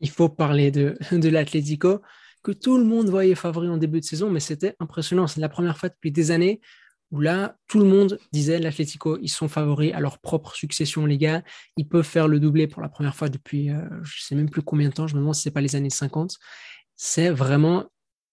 Il 0.00 0.10
faut 0.10 0.28
parler 0.28 0.70
de, 0.70 0.96
de 1.12 1.28
l'Atlético, 1.28 2.00
que 2.42 2.52
tout 2.52 2.78
le 2.78 2.84
monde 2.84 3.08
voyait 3.08 3.34
favori 3.34 3.68
en 3.68 3.76
début 3.76 4.00
de 4.00 4.04
saison, 4.04 4.30
mais 4.30 4.40
c'était 4.40 4.74
impressionnant. 4.80 5.26
C'est 5.26 5.40
la 5.40 5.50
première 5.50 5.76
fois 5.76 5.90
depuis 5.90 6.12
des 6.12 6.30
années 6.30 6.60
où 7.10 7.20
là, 7.20 7.56
tout 7.66 7.78
le 7.78 7.86
monde 7.86 8.18
disait 8.32 8.58
l'Atlético, 8.58 9.18
ils 9.20 9.28
sont 9.28 9.48
favoris 9.48 9.92
à 9.94 10.00
leur 10.00 10.18
propre 10.18 10.54
succession, 10.54 11.06
les 11.06 11.18
gars. 11.18 11.42
Ils 11.76 11.88
peuvent 11.88 12.04
faire 12.04 12.28
le 12.28 12.38
doublé 12.38 12.66
pour 12.66 12.82
la 12.82 12.88
première 12.88 13.14
fois 13.16 13.28
depuis, 13.28 13.70
euh, 13.70 13.82
je 14.02 14.20
ne 14.20 14.22
sais 14.22 14.34
même 14.34 14.50
plus 14.50 14.62
combien 14.62 14.88
de 14.88 14.94
temps, 14.94 15.06
je 15.06 15.14
me 15.14 15.20
demande 15.20 15.34
si 15.34 15.42
ce 15.42 15.48
n'est 15.48 15.52
pas 15.52 15.60
les 15.60 15.76
années 15.76 15.90
50. 15.90 16.36
C'est 16.96 17.30
vraiment 17.30 17.86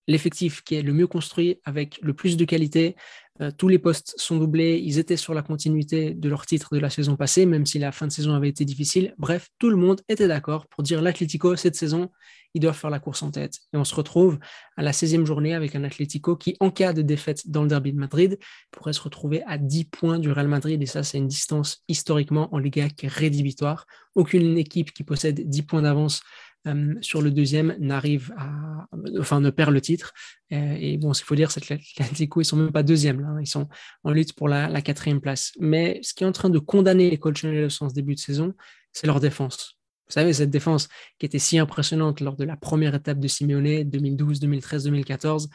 l'effectif 0.07 0.63
qui 0.63 0.75
est 0.75 0.81
le 0.81 0.93
mieux 0.93 1.07
construit 1.07 1.59
avec 1.63 1.99
le 2.01 2.13
plus 2.13 2.37
de 2.37 2.45
qualité. 2.45 2.95
Euh, 3.41 3.51
tous 3.55 3.67
les 3.67 3.77
postes 3.77 4.15
sont 4.17 4.37
doublés. 4.37 4.81
Ils 4.83 4.97
étaient 4.97 5.17
sur 5.17 5.33
la 5.33 5.41
continuité 5.41 6.13
de 6.13 6.29
leur 6.29 6.45
titre 6.45 6.73
de 6.73 6.79
la 6.79 6.89
saison 6.89 7.15
passée, 7.15 7.45
même 7.45 7.65
si 7.65 7.77
la 7.77 7.91
fin 7.91 8.07
de 8.07 8.11
saison 8.11 8.33
avait 8.33 8.49
été 8.49 8.65
difficile. 8.65 9.13
Bref, 9.17 9.49
tout 9.59 9.69
le 9.69 9.75
monde 9.75 10.01
était 10.09 10.27
d'accord 10.27 10.67
pour 10.67 10.83
dire 10.83 11.01
l'Atlético, 11.01 11.55
cette 11.55 11.75
saison, 11.75 12.09
ils 12.53 12.59
doivent 12.59 12.77
faire 12.77 12.89
la 12.89 12.99
course 12.99 13.21
en 13.21 13.29
tête. 13.29 13.59
Et 13.73 13.77
on 13.77 13.83
se 13.83 13.93
retrouve 13.93 14.39
à 14.77 14.81
la 14.81 14.91
16e 14.91 15.25
journée 15.25 15.53
avec 15.53 15.75
un 15.75 15.83
Atlético 15.83 16.35
qui, 16.35 16.55
en 16.59 16.71
cas 16.71 16.93
de 16.93 17.03
défaite 17.03 17.49
dans 17.49 17.61
le 17.61 17.67
derby 17.67 17.93
de 17.93 17.99
Madrid, 17.99 18.39
pourrait 18.71 18.93
se 18.93 19.01
retrouver 19.01 19.43
à 19.45 19.57
10 19.59 19.85
points 19.85 20.19
du 20.19 20.31
Real 20.31 20.47
Madrid. 20.47 20.81
Et 20.81 20.87
ça, 20.87 21.03
c'est 21.03 21.19
une 21.19 21.27
distance 21.27 21.83
historiquement 21.87 22.53
en 22.53 22.57
Liga 22.57 22.89
qui 22.89 23.05
est 23.05 23.09
rédhibitoire. 23.09 23.85
Aucune 24.15 24.57
équipe 24.57 24.91
qui 24.93 25.03
possède 25.03 25.47
10 25.47 25.61
points 25.63 25.81
d'avance 25.83 26.21
euh, 26.65 26.95
sur 27.01 27.21
le 27.21 27.31
deuxième 27.31 27.75
n'arrive 27.79 28.33
à, 28.37 28.87
enfin, 29.19 29.39
ne 29.39 29.49
perd 29.49 29.71
le 29.71 29.81
titre. 29.81 30.13
Euh, 30.51 30.75
et 30.79 30.97
bon, 30.97 31.13
ce 31.13 31.21
qu'il 31.21 31.27
faut 31.27 31.35
dire, 31.35 31.51
c'est 31.51 31.61
que 31.61 31.73
l'Atlético, 31.73 32.41
ils 32.41 32.45
sont 32.45 32.57
même 32.57 32.71
pas 32.71 32.83
deuxième, 32.83 33.21
là, 33.21 33.27
hein. 33.27 33.41
ils 33.41 33.47
sont 33.47 33.67
en 34.03 34.11
lutte 34.11 34.33
pour 34.33 34.47
la, 34.47 34.81
quatrième 34.81 35.21
place. 35.21 35.53
Mais 35.59 35.99
ce 36.03 36.13
qui 36.13 36.23
est 36.23 36.27
en 36.27 36.31
train 36.31 36.49
de 36.49 36.59
condamner 36.59 37.09
les 37.09 37.17
Colchoneros 37.17 37.81
en 37.81 37.89
ce 37.89 37.93
début 37.93 38.15
de 38.15 38.19
saison, 38.19 38.53
c'est 38.91 39.07
leur 39.07 39.19
défense. 39.19 39.77
Vous 40.07 40.13
savez, 40.13 40.33
cette 40.33 40.49
défense 40.49 40.87
qui 41.19 41.25
était 41.25 41.39
si 41.39 41.57
impressionnante 41.57 42.21
lors 42.21 42.37
de 42.37 42.45
la 42.45 42.55
première 42.55 42.95
étape 42.95 43.19
de 43.19 43.27
Simeone, 43.27 43.83
2012, 43.83 44.39
2013, 44.39 44.85
2014, 44.85 45.49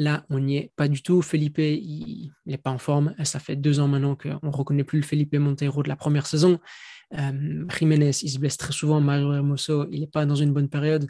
Là, 0.00 0.24
on 0.30 0.38
n'y 0.38 0.56
est 0.56 0.72
pas 0.76 0.86
du 0.86 1.02
tout. 1.02 1.22
Felipe, 1.22 1.58
il 1.58 2.30
n'est 2.46 2.56
pas 2.56 2.70
en 2.70 2.78
forme. 2.78 3.14
Ça 3.24 3.40
fait 3.40 3.56
deux 3.56 3.80
ans 3.80 3.88
maintenant 3.88 4.14
qu'on 4.14 4.38
ne 4.40 4.52
reconnaît 4.52 4.84
plus 4.84 5.00
le 5.00 5.04
Felipe 5.04 5.34
Monteiro 5.34 5.82
de 5.82 5.88
la 5.88 5.96
première 5.96 6.26
saison. 6.26 6.60
Jiménez, 7.10 8.10
il 8.22 8.30
se 8.30 8.38
blesse 8.38 8.56
très 8.56 8.72
souvent. 8.72 9.00
Mario 9.00 9.32
Hermoso, 9.32 9.86
il 9.90 10.00
n'est 10.00 10.06
pas 10.06 10.26
dans 10.26 10.34
une 10.34 10.52
bonne 10.52 10.68
période. 10.68 11.08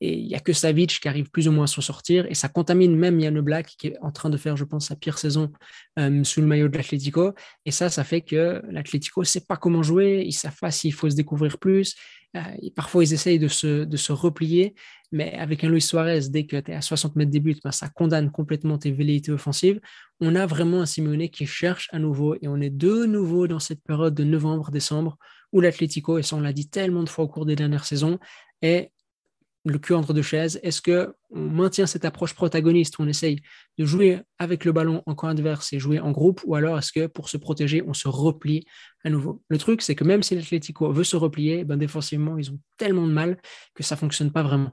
Et 0.00 0.18
il 0.18 0.28
n'y 0.28 0.34
a 0.34 0.40
que 0.40 0.52
Savic 0.52 0.98
qui 1.00 1.08
arrive 1.08 1.30
plus 1.30 1.46
ou 1.46 1.52
moins 1.52 1.64
à 1.64 1.66
s'en 1.66 1.82
sortir. 1.82 2.26
Et 2.30 2.34
ça 2.34 2.48
contamine 2.48 2.96
même 2.96 3.20
Yann 3.20 3.38
Black, 3.40 3.74
qui 3.78 3.88
est 3.88 3.98
en 4.00 4.10
train 4.10 4.30
de 4.30 4.36
faire, 4.38 4.56
je 4.56 4.64
pense, 4.64 4.88
sa 4.88 4.96
pire 4.96 5.18
saison 5.18 5.52
euh, 5.98 6.24
sous 6.24 6.40
le 6.40 6.46
maillot 6.46 6.68
de 6.68 6.76
l'Atlético. 6.76 7.34
Et 7.66 7.70
ça, 7.70 7.90
ça 7.90 8.02
fait 8.02 8.22
que 8.22 8.62
l'Atlético 8.70 9.20
ne 9.20 9.26
sait 9.26 9.42
pas 9.42 9.56
comment 9.56 9.82
jouer. 9.82 10.22
Ils 10.22 10.28
ne 10.28 10.32
savent 10.32 10.56
pas 10.58 10.70
s'il 10.70 10.94
faut 10.94 11.10
se 11.10 11.16
découvrir 11.16 11.58
plus. 11.58 11.96
Euh, 12.34 12.40
parfois, 12.74 13.04
ils 13.04 13.12
essayent 13.12 13.38
de 13.38 13.48
se, 13.48 13.84
de 13.84 13.96
se 13.98 14.12
replier. 14.12 14.74
Mais 15.12 15.34
avec 15.34 15.64
un 15.64 15.68
Luis 15.68 15.82
Suarez, 15.82 16.30
dès 16.30 16.46
que 16.46 16.56
tu 16.56 16.70
es 16.70 16.74
à 16.74 16.80
60 16.80 17.16
mètres 17.16 17.32
des 17.32 17.40
buts, 17.40 17.58
ben, 17.62 17.72
ça 17.72 17.88
condamne 17.90 18.30
complètement 18.30 18.78
tes 18.78 18.92
velléités 18.92 19.32
offensives. 19.32 19.80
On 20.20 20.34
a 20.34 20.46
vraiment 20.46 20.80
un 20.80 20.86
Simeone 20.86 21.28
qui 21.28 21.44
cherche 21.44 21.88
à 21.92 21.98
nouveau. 21.98 22.36
Et 22.40 22.48
on 22.48 22.58
est 22.60 22.70
de 22.70 23.04
nouveau 23.04 23.46
dans 23.46 23.60
cette 23.60 23.82
période 23.82 24.14
de 24.14 24.24
novembre-décembre 24.24 25.18
où 25.52 25.60
l'Atlético, 25.60 26.18
et 26.18 26.22
ça 26.22 26.36
on 26.36 26.40
l'a 26.40 26.52
dit 26.52 26.68
tellement 26.68 27.02
de 27.02 27.08
fois 27.08 27.24
au 27.24 27.28
cours 27.28 27.46
des 27.46 27.56
dernières 27.56 27.84
saisons, 27.84 28.18
est 28.62 28.92
le 29.64 29.78
cul 29.78 29.94
entre 29.94 30.14
deux 30.14 30.22
chaises 30.22 30.58
Est-ce 30.62 30.80
qu'on 30.80 31.12
maintient 31.38 31.86
cette 31.86 32.04
approche 32.04 32.34
protagoniste 32.34 32.94
on 32.98 33.06
essaye 33.06 33.40
de 33.78 33.84
jouer 33.84 34.20
avec 34.38 34.64
le 34.64 34.72
ballon 34.72 35.02
en 35.06 35.14
camp 35.14 35.28
adverse 35.28 35.72
et 35.72 35.78
jouer 35.78 36.00
en 36.00 36.12
groupe 36.12 36.40
ou 36.46 36.54
alors 36.54 36.78
est-ce 36.78 36.92
que 36.92 37.06
pour 37.06 37.28
se 37.28 37.36
protéger, 37.36 37.82
on 37.86 37.94
se 37.94 38.08
replie 38.08 38.64
à 39.04 39.10
nouveau? 39.10 39.42
Le 39.48 39.58
truc, 39.58 39.82
c'est 39.82 39.94
que 39.94 40.04
même 40.04 40.22
si 40.22 40.34
l'Atlético 40.34 40.92
veut 40.92 41.04
se 41.04 41.16
replier, 41.16 41.64
ben 41.64 41.76
défensivement, 41.76 42.38
ils 42.38 42.50
ont 42.50 42.58
tellement 42.78 43.06
de 43.06 43.12
mal 43.12 43.40
que 43.74 43.82
ça 43.82 43.96
ne 43.96 44.00
fonctionne 44.00 44.32
pas 44.32 44.42
vraiment. 44.42 44.72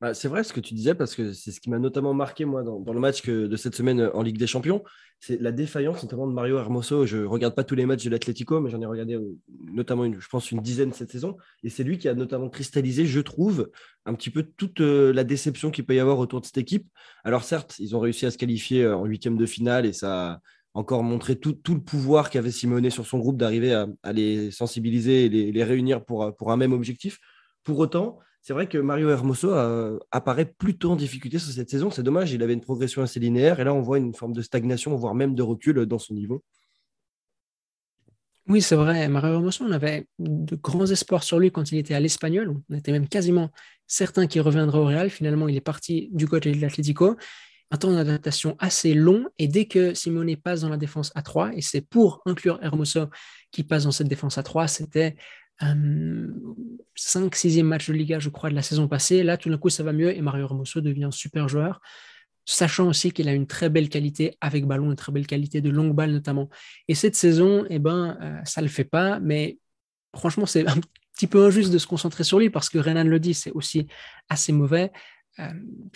Bah, 0.00 0.14
c'est 0.14 0.28
vrai 0.28 0.44
ce 0.44 0.52
que 0.52 0.60
tu 0.60 0.74
disais, 0.74 0.94
parce 0.94 1.16
que 1.16 1.32
c'est 1.32 1.50
ce 1.50 1.60
qui 1.60 1.70
m'a 1.70 1.80
notamment 1.80 2.14
marqué, 2.14 2.44
moi, 2.44 2.62
dans, 2.62 2.92
le 2.92 3.00
match 3.00 3.28
de 3.28 3.56
cette 3.56 3.74
semaine 3.74 4.00
euh, 4.00 4.14
en 4.14 4.22
Ligue 4.22 4.38
des 4.38 4.46
Champions. 4.46 4.84
C'est 5.18 5.40
la 5.40 5.50
défaillance, 5.50 6.04
notamment 6.04 6.28
de 6.28 6.32
Mario 6.32 6.56
Hermoso. 6.56 7.04
Je 7.04 7.16
ne 7.16 7.24
regarde 7.24 7.56
pas 7.56 7.64
tous 7.64 7.74
les 7.74 7.84
matchs 7.84 8.04
de 8.04 8.10
l'Atlético, 8.10 8.60
mais 8.60 8.70
j'en 8.70 8.80
ai 8.80 8.86
regardé 8.86 9.14
euh, 9.14 9.36
notamment, 9.72 10.04
je 10.04 10.28
pense, 10.28 10.52
une 10.52 10.60
dizaine 10.60 10.92
cette 10.92 11.10
saison. 11.10 11.36
Et 11.64 11.68
c'est 11.68 11.82
lui 11.82 11.98
qui 11.98 12.08
a 12.08 12.14
notamment 12.14 12.48
cristallisé, 12.48 13.06
je 13.06 13.18
trouve, 13.18 13.70
un 14.06 14.14
petit 14.14 14.30
peu 14.30 14.44
toute 14.44 14.80
euh, 14.80 15.12
la 15.12 15.24
déception 15.24 15.72
qu'il 15.72 15.84
peut 15.84 15.96
y 15.96 16.00
avoir 16.00 16.20
autour 16.20 16.40
de 16.40 16.46
cette 16.46 16.58
équipe. 16.58 16.86
Alors, 17.24 17.42
certes, 17.42 17.74
ils 17.80 17.96
ont 17.96 18.00
réussi 18.00 18.24
à 18.24 18.30
se 18.30 18.38
qualifier 18.38 18.86
en 18.86 19.04
huitième 19.04 19.36
de 19.36 19.46
finale 19.46 19.84
et 19.84 19.92
ça 19.92 20.32
a 20.34 20.40
encore 20.74 21.02
montré 21.02 21.34
tout, 21.34 21.58
le 21.68 21.80
pouvoir 21.80 22.30
qu'avait 22.30 22.52
Simonet 22.52 22.90
sur 22.90 23.04
son 23.04 23.18
groupe 23.18 23.36
d'arriver 23.36 23.72
à, 23.72 24.12
les 24.12 24.52
sensibiliser 24.52 25.24
et 25.24 25.28
les, 25.28 25.64
réunir 25.64 26.04
pour 26.04 26.52
un 26.52 26.56
même 26.56 26.72
objectif. 26.72 27.18
Pour 27.64 27.80
autant, 27.80 28.20
c'est 28.40 28.52
vrai 28.52 28.68
que 28.68 28.78
Mario 28.78 29.10
Hermoso 29.10 29.52
apparaît 30.10 30.46
plutôt 30.46 30.92
en 30.92 30.96
difficulté 30.96 31.38
sur 31.38 31.52
cette 31.52 31.70
saison. 31.70 31.90
C'est 31.90 32.02
dommage, 32.02 32.32
il 32.32 32.42
avait 32.42 32.54
une 32.54 32.60
progression 32.60 33.02
assez 33.02 33.20
linéaire 33.20 33.60
et 33.60 33.64
là 33.64 33.74
on 33.74 33.82
voit 33.82 33.98
une 33.98 34.14
forme 34.14 34.32
de 34.32 34.42
stagnation, 34.42 34.96
voire 34.96 35.14
même 35.14 35.34
de 35.34 35.42
recul 35.42 35.84
dans 35.86 35.98
son 35.98 36.14
niveau. 36.14 36.42
Oui, 38.46 38.62
c'est 38.62 38.76
vrai. 38.76 39.08
Mario 39.08 39.34
Hermoso, 39.34 39.62
on 39.66 39.72
avait 39.72 40.06
de 40.18 40.56
grands 40.56 40.86
espoirs 40.86 41.22
sur 41.22 41.38
lui 41.38 41.52
quand 41.52 41.70
il 41.70 41.76
était 41.76 41.92
à 41.92 42.00
l'Espagnol. 42.00 42.56
On 42.70 42.74
était 42.74 42.92
même 42.92 43.06
quasiment 43.06 43.50
certain 43.86 44.26
qu'il 44.26 44.40
reviendrait 44.40 44.78
au 44.78 44.86
Real. 44.86 45.10
Finalement, 45.10 45.48
il 45.48 45.56
est 45.56 45.60
parti 45.60 46.08
du 46.12 46.26
côté 46.26 46.52
de 46.52 46.60
l'Atlético. 46.62 47.18
Un 47.70 47.76
temps 47.76 47.92
d'adaptation 47.92 48.56
assez 48.58 48.94
long. 48.94 49.26
Et 49.36 49.48
dès 49.48 49.66
que 49.66 49.92
Simone 49.92 50.34
passe 50.36 50.62
dans 50.62 50.70
la 50.70 50.78
défense 50.78 51.12
à 51.14 51.20
3, 51.20 51.52
et 51.52 51.60
c'est 51.60 51.82
pour 51.82 52.22
inclure 52.24 52.58
Hermoso 52.62 53.10
qui 53.50 53.64
passe 53.64 53.84
dans 53.84 53.92
cette 53.92 54.08
défense 54.08 54.38
à 54.38 54.42
3, 54.42 54.66
c'était 54.66 55.16
5 55.60 57.34
6e 57.34 57.62
match 57.62 57.88
de 57.88 57.94
Liga, 57.94 58.18
je 58.18 58.28
crois, 58.28 58.50
de 58.50 58.54
la 58.54 58.62
saison 58.62 58.88
passée. 58.88 59.22
Là, 59.22 59.36
tout 59.36 59.50
d'un 59.50 59.58
coup, 59.58 59.70
ça 59.70 59.82
va 59.82 59.92
mieux 59.92 60.16
et 60.16 60.20
Mario 60.20 60.44
Hermoso 60.44 60.80
devient 60.80 61.04
un 61.04 61.10
super 61.10 61.48
joueur, 61.48 61.80
sachant 62.44 62.88
aussi 62.88 63.12
qu'il 63.12 63.28
a 63.28 63.32
une 63.32 63.46
très 63.46 63.68
belle 63.68 63.88
qualité 63.88 64.36
avec 64.40 64.66
ballon, 64.66 64.90
une 64.90 64.96
très 64.96 65.12
belle 65.12 65.26
qualité 65.26 65.60
de 65.60 65.70
longue 65.70 65.94
balle 65.94 66.12
notamment. 66.12 66.48
Et 66.86 66.94
cette 66.94 67.16
saison, 67.16 67.64
eh 67.70 67.78
ben, 67.78 68.16
euh, 68.20 68.40
ça 68.44 68.60
ne 68.60 68.66
le 68.66 68.70
fait 68.70 68.84
pas, 68.84 69.18
mais 69.20 69.58
franchement, 70.16 70.46
c'est 70.46 70.66
un 70.66 70.76
petit 71.14 71.26
peu 71.26 71.44
injuste 71.44 71.72
de 71.72 71.78
se 71.78 71.86
concentrer 71.86 72.24
sur 72.24 72.38
lui 72.38 72.50
parce 72.50 72.68
que 72.68 72.78
Renan 72.78 73.04
le 73.04 73.20
dit, 73.20 73.34
c'est 73.34 73.50
aussi 73.50 73.86
assez 74.28 74.52
mauvais. 74.52 74.92
Euh, 75.40 75.52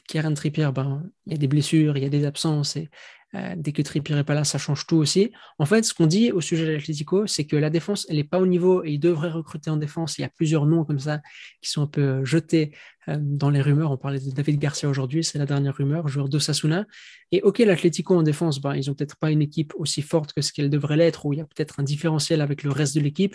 Kieran 0.08 0.34
Trippier, 0.34 0.70
ben, 0.74 1.04
il 1.26 1.32
y 1.32 1.34
a 1.34 1.38
des 1.38 1.48
blessures, 1.48 1.96
il 1.96 2.02
y 2.02 2.06
a 2.06 2.10
des 2.10 2.24
absences 2.24 2.76
et 2.76 2.90
euh, 3.34 3.54
dès 3.56 3.72
que 3.72 3.80
Trippier 3.80 4.14
n'est 4.14 4.24
pas 4.24 4.34
là, 4.34 4.44
ça 4.44 4.58
change 4.58 4.86
tout 4.86 4.96
aussi. 4.96 5.32
En 5.58 5.64
fait, 5.64 5.84
ce 5.84 5.94
qu'on 5.94 6.06
dit 6.06 6.32
au 6.32 6.42
sujet 6.42 6.66
de 6.66 6.72
l'Atlético, 6.72 7.26
c'est 7.26 7.46
que 7.46 7.56
la 7.56 7.70
défense, 7.70 8.06
elle 8.10 8.16
n'est 8.16 8.24
pas 8.24 8.38
au 8.38 8.46
niveau 8.46 8.84
et 8.84 8.92
il 8.92 8.98
devrait 8.98 9.30
recruter 9.30 9.70
en 9.70 9.78
défense. 9.78 10.18
Il 10.18 10.22
y 10.22 10.24
a 10.24 10.28
plusieurs 10.28 10.66
noms 10.66 10.84
comme 10.84 10.98
ça 10.98 11.20
qui 11.62 11.70
sont 11.70 11.82
un 11.82 11.86
peu 11.86 12.02
euh, 12.02 12.24
jetés 12.24 12.76
euh, 13.08 13.16
dans 13.18 13.48
les 13.48 13.62
rumeurs. 13.62 13.90
On 13.90 13.96
parlait 13.96 14.20
de 14.20 14.30
David 14.30 14.58
Garcia 14.58 14.86
aujourd'hui, 14.86 15.24
c'est 15.24 15.38
la 15.38 15.46
dernière 15.46 15.74
rumeur, 15.74 16.08
joueur 16.08 16.28
d'Osasuna. 16.28 16.84
Et 17.30 17.40
ok, 17.40 17.60
l'Atlético 17.60 18.14
en 18.14 18.22
défense, 18.22 18.60
ben, 18.60 18.74
ils 18.74 18.88
n'ont 18.88 18.94
peut-être 18.94 19.16
pas 19.16 19.30
une 19.30 19.40
équipe 19.40 19.72
aussi 19.76 20.02
forte 20.02 20.34
que 20.34 20.42
ce 20.42 20.52
qu'elle 20.52 20.68
devrait 20.68 20.98
l'être, 20.98 21.24
où 21.24 21.32
il 21.32 21.38
y 21.38 21.42
a 21.42 21.46
peut-être 21.46 21.80
un 21.80 21.84
différentiel 21.84 22.42
avec 22.42 22.62
le 22.62 22.70
reste 22.70 22.94
de 22.94 23.00
l'équipe. 23.00 23.34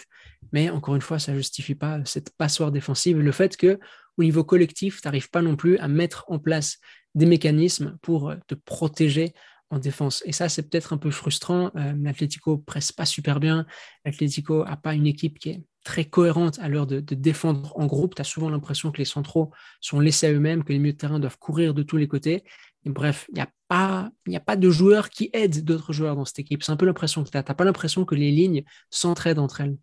Mais 0.53 0.69
encore 0.69 0.95
une 0.95 1.01
fois, 1.01 1.17
ça 1.17 1.31
ne 1.31 1.37
justifie 1.37 1.75
pas 1.75 2.01
cette 2.05 2.29
passoire 2.37 2.71
défensive 2.71 3.17
le 3.17 3.31
fait 3.31 3.57
que 3.57 3.79
au 4.17 4.23
niveau 4.23 4.43
collectif, 4.43 5.01
tu 5.01 5.07
n'arrives 5.07 5.29
pas 5.29 5.41
non 5.41 5.55
plus 5.55 5.77
à 5.79 5.87
mettre 5.87 6.25
en 6.27 6.37
place 6.39 6.77
des 7.15 7.25
mécanismes 7.25 7.97
pour 8.01 8.33
te 8.47 8.55
protéger 8.55 9.33
en 9.69 9.79
défense. 9.79 10.23
Et 10.25 10.31
ça, 10.31 10.49
c'est 10.49 10.69
peut-être 10.69 10.93
un 10.93 10.97
peu 10.97 11.11
frustrant. 11.11 11.71
Euh, 11.75 12.57
presse 12.65 12.91
pas 12.91 13.05
super 13.05 13.39
bien. 13.39 13.65
L'Atlético 14.05 14.63
a 14.65 14.77
pas 14.77 14.93
une 14.93 15.07
équipe 15.07 15.39
qui 15.39 15.49
est 15.49 15.63
très 15.83 16.05
cohérente 16.05 16.59
à 16.59 16.69
l'heure 16.69 16.87
de, 16.87 16.99
défendre 16.99 17.73
en 17.77 17.85
groupe. 17.85 18.15
Tu 18.15 18.21
as 18.21 18.25
souvent 18.25 18.49
l'impression 18.49 18.91
que 18.91 18.97
les 18.97 19.05
centraux 19.05 19.51
sont 19.81 19.99
laissés 19.99 20.27
à 20.27 20.31
eux-mêmes, 20.31 20.63
que 20.63 20.73
les 20.73 20.79
milieux 20.79 20.93
de 20.93 20.97
terrain 20.97 21.19
doivent 21.19 21.37
courir 21.37 21.73
de 21.73 21.83
tous 21.83 21.97
les 21.97 22.07
côtés. 22.07 22.43
Bref, 22.85 23.25
il 23.29 23.35
n'y 23.35 23.41
a, 23.41 23.49
pas, 23.67 24.11
a 24.33 24.39
pas 24.39 24.55
de 24.55 24.69
joueurs 24.69 25.09
qui 25.09 25.29
aident 25.33 25.63
d'autres 25.63 25.93
joueurs 25.93 26.15
dans 26.15 26.25
cette 26.25 26.39
équipe. 26.39 26.63
C'est 26.63 26.71
un 26.71 26.77
peu 26.77 26.85
l'impression 26.85 27.23
que 27.23 27.29
tu 27.29 27.37
n'as. 27.37 27.43
Tu 27.43 27.51
n'as 27.51 27.55
pas 27.55 27.65
l'impression 27.65 28.05
que 28.05 28.15
les 28.15 28.31
lignes 28.31 28.63
s'entraident 28.89 29.39
entre 29.39 29.61
elles. 29.61 29.77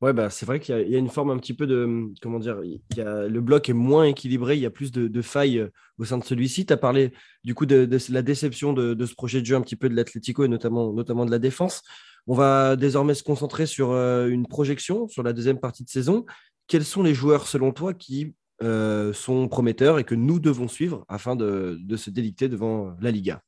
Ouais, 0.00 0.12
bah, 0.12 0.28
c'est 0.28 0.44
vrai 0.44 0.60
qu'il 0.60 0.76
y, 0.88 0.96
a 0.96 0.98
une 0.98 1.08
forme 1.08 1.30
un 1.30 1.38
petit 1.38 1.54
peu 1.54 1.66
de. 1.66 2.12
Comment 2.20 2.38
dire 2.38 2.60
Le 2.96 3.38
bloc 3.38 3.68
est 3.68 3.74
moins 3.74 4.04
équilibré, 4.04 4.56
il 4.56 4.60
y 4.60 4.66
a 4.66 4.70
plus 4.70 4.92
de, 4.92 5.22
failles 5.22 5.60
euh, 5.60 5.68
au 5.98 6.04
sein 6.04 6.18
de 6.18 6.24
celui-ci. 6.24 6.66
Tu 6.66 6.72
as 6.72 6.76
parlé 6.76 7.12
du 7.44 7.54
coup 7.54 7.64
de, 7.64 7.88
la 8.10 8.22
déception 8.22 8.72
de, 8.72 9.06
ce 9.06 9.14
projet 9.14 9.40
de 9.40 9.46
jeu 9.46 9.56
un 9.56 9.62
petit 9.62 9.76
peu 9.76 9.88
de 9.88 9.94
l'Atlético 9.94 10.44
et 10.44 10.48
notamment, 10.48 10.92
notamment 10.92 11.24
de 11.24 11.30
la 11.30 11.38
défense. 11.38 11.82
On 12.26 12.34
va 12.34 12.76
désormais 12.76 13.14
se 13.14 13.22
concentrer 13.22 13.66
sur 13.66 13.92
euh, 13.92 14.28
une 14.28 14.46
projection 14.46 15.08
sur 15.08 15.22
la 15.22 15.32
deuxième 15.32 15.60
partie 15.60 15.84
de 15.84 15.90
saison. 15.90 16.26
Quels 16.66 16.84
sont 16.84 17.02
les 17.02 17.14
joueurs, 17.14 17.46
selon 17.46 17.72
toi, 17.72 17.94
qui 17.94 18.34
euh, 18.62 19.12
sont 19.12 19.48
prometteurs 19.48 19.98
et 19.98 20.04
que 20.04 20.14
nous 20.14 20.38
devons 20.38 20.68
suivre 20.68 21.04
afin 21.08 21.36
de, 21.36 21.78
se 21.96 22.10
délicter 22.10 22.48
devant 22.48 22.96
la 23.00 23.10
Liga? 23.10 23.42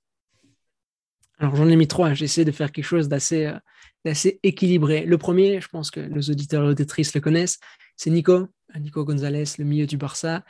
Alors 1.38 1.56
j'en 1.56 1.68
ai 1.68 1.76
mis 1.76 1.86
trois, 1.86 2.14
j'essaie 2.14 2.44
de 2.44 2.52
faire 2.52 2.72
quelque 2.72 2.84
chose 2.84 3.08
d'assez 3.08 3.52
assez 4.04 4.38
équilibré. 4.42 5.04
Le 5.04 5.18
premier, 5.18 5.60
je 5.60 5.68
pense 5.68 5.90
que 5.90 6.00
nos 6.00 6.20
auditeurs 6.20 6.64
et 6.64 6.68
auditrices 6.68 7.14
le 7.14 7.20
connaissent, 7.20 7.58
c'est 7.96 8.10
Nico, 8.10 8.48
Nico 8.78 9.04
Gonzalez, 9.04 9.44
le 9.58 9.64
milieu 9.64 9.86
du 9.86 9.96
Barça. 9.96 10.44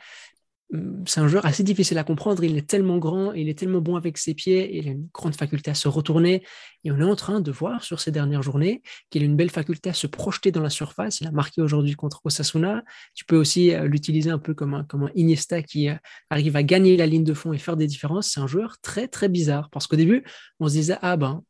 Hum, 0.73 1.05
c'est 1.07 1.21
un 1.21 1.29
joueur 1.29 1.45
assez 1.45 1.63
difficile 1.63 1.97
à 1.97 2.03
comprendre. 2.03 2.43
Il 2.43 2.57
est 2.57 2.67
tellement 2.67 2.97
grand, 2.97 3.31
il 3.31 3.47
est 3.47 3.57
tellement 3.57 3.79
bon 3.79 3.95
avec 3.95 4.17
ses 4.17 4.33
pieds, 4.33 4.77
il 4.77 4.87
a 4.89 4.91
une 4.91 5.07
grande 5.13 5.35
faculté 5.35 5.71
à 5.71 5.73
se 5.73 5.87
retourner. 5.87 6.43
Et 6.83 6.91
on 6.91 6.99
est 6.99 7.03
en 7.03 7.15
train 7.15 7.39
de 7.39 7.51
voir 7.51 7.83
sur 7.83 8.01
ces 8.01 8.11
dernières 8.11 8.43
journées 8.43 8.81
qu'il 9.09 9.21
a 9.21 9.25
une 9.25 9.37
belle 9.37 9.49
faculté 9.49 9.89
à 9.89 9.93
se 9.93 10.07
projeter 10.07 10.51
dans 10.51 10.61
la 10.61 10.69
surface. 10.69 11.21
Il 11.21 11.27
a 11.27 11.31
marqué 11.31 11.61
aujourd'hui 11.61 11.93
contre 11.95 12.21
Osasuna. 12.25 12.83
Tu 13.15 13.23
peux 13.25 13.37
aussi 13.37 13.73
euh, 13.73 13.87
l'utiliser 13.87 14.29
un 14.29 14.39
peu 14.39 14.53
comme 14.53 14.73
un, 14.73 14.83
comme 14.83 15.03
un 15.03 15.11
Iniesta 15.15 15.61
qui 15.63 15.89
euh, 15.89 15.95
arrive 16.29 16.55
à 16.57 16.63
gagner 16.63 16.97
la 16.97 17.05
ligne 17.05 17.23
de 17.23 17.33
fond 17.33 17.53
et 17.53 17.57
faire 17.57 17.77
des 17.77 17.87
différences. 17.87 18.29
C'est 18.31 18.41
un 18.41 18.47
joueur 18.47 18.77
très, 18.81 19.07
très 19.07 19.29
bizarre 19.29 19.69
parce 19.69 19.87
qu'au 19.87 19.95
début, 19.95 20.23
on 20.59 20.67
se 20.67 20.73
disait, 20.73 20.97
ah 21.01 21.15
ben, 21.15 21.43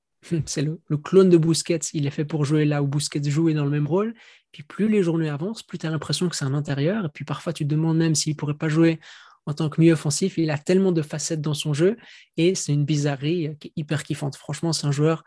c'est 0.46 0.62
le, 0.62 0.80
clone 0.98 1.30
de 1.30 1.38
Busquets, 1.38 1.80
il 1.94 2.08
est 2.08 2.12
fait 2.12 2.26
pour 2.26 2.46
jouer 2.46 2.66
là 2.66 2.84
où 2.84 2.88
Busquets 2.88 3.24
joue 3.30 3.50
et 3.50 3.54
dans 3.54 3.66
le 3.66 3.72
même 3.72 3.88
rôle. 3.88 4.14
Puis 4.52 4.64
plus 4.64 4.88
les 4.88 5.04
journées 5.04 5.30
avancent, 5.30 5.64
plus 5.64 5.78
tu 5.78 5.86
as 5.86 5.90
l'impression 5.90 6.30
que 6.30 6.36
c'est 6.36 6.46
un 6.46 6.54
intérieur. 6.54 7.06
Et 7.06 7.10
puis 7.10 7.26
parfois, 7.26 7.54
tu 7.54 7.64
te 7.66 7.70
demandes 7.70 7.98
même 7.98 8.16
s'il 8.16 8.36
pourrait 8.36 8.58
pas 8.58 8.70
jouer 8.70 9.00
en 9.46 9.54
tant 9.54 9.70
que 9.70 9.80
milieu 9.80 9.94
offensif. 9.94 10.38
Il 10.38 10.50
a 10.50 10.58
tellement 10.58 10.92
de 10.92 11.02
facettes 11.02 11.42
dans 11.42 11.54
son 11.54 11.74
jeu 11.74 11.98
et 12.36 12.56
c'est 12.56 12.74
une 12.74 12.86
bizarrerie 12.86 13.56
qui 13.60 13.70
est 13.70 13.74
hyper 13.76 14.04
kiffante. 14.04 14.36
Franchement, 14.36 14.74
c'est 14.74 14.88
un 14.88 14.92
joueur, 14.92 15.24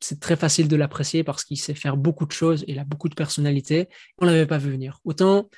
c'est 0.00 0.20
très 0.20 0.36
facile 0.36 0.68
de 0.68 0.76
l'apprécier 0.76 1.24
parce 1.24 1.44
qu'il 1.44 1.58
sait 1.58 1.74
faire 1.74 1.96
beaucoup 1.96 2.26
de 2.26 2.32
choses 2.32 2.64
et 2.64 2.72
il 2.72 2.78
a 2.78 2.84
beaucoup 2.84 3.08
de 3.08 3.14
personnalité. 3.14 3.88
On 4.18 4.26
l'avait 4.26 4.46
pas 4.46 4.58
vu 4.58 4.70
venir. 4.70 5.00
Autant 5.04 5.48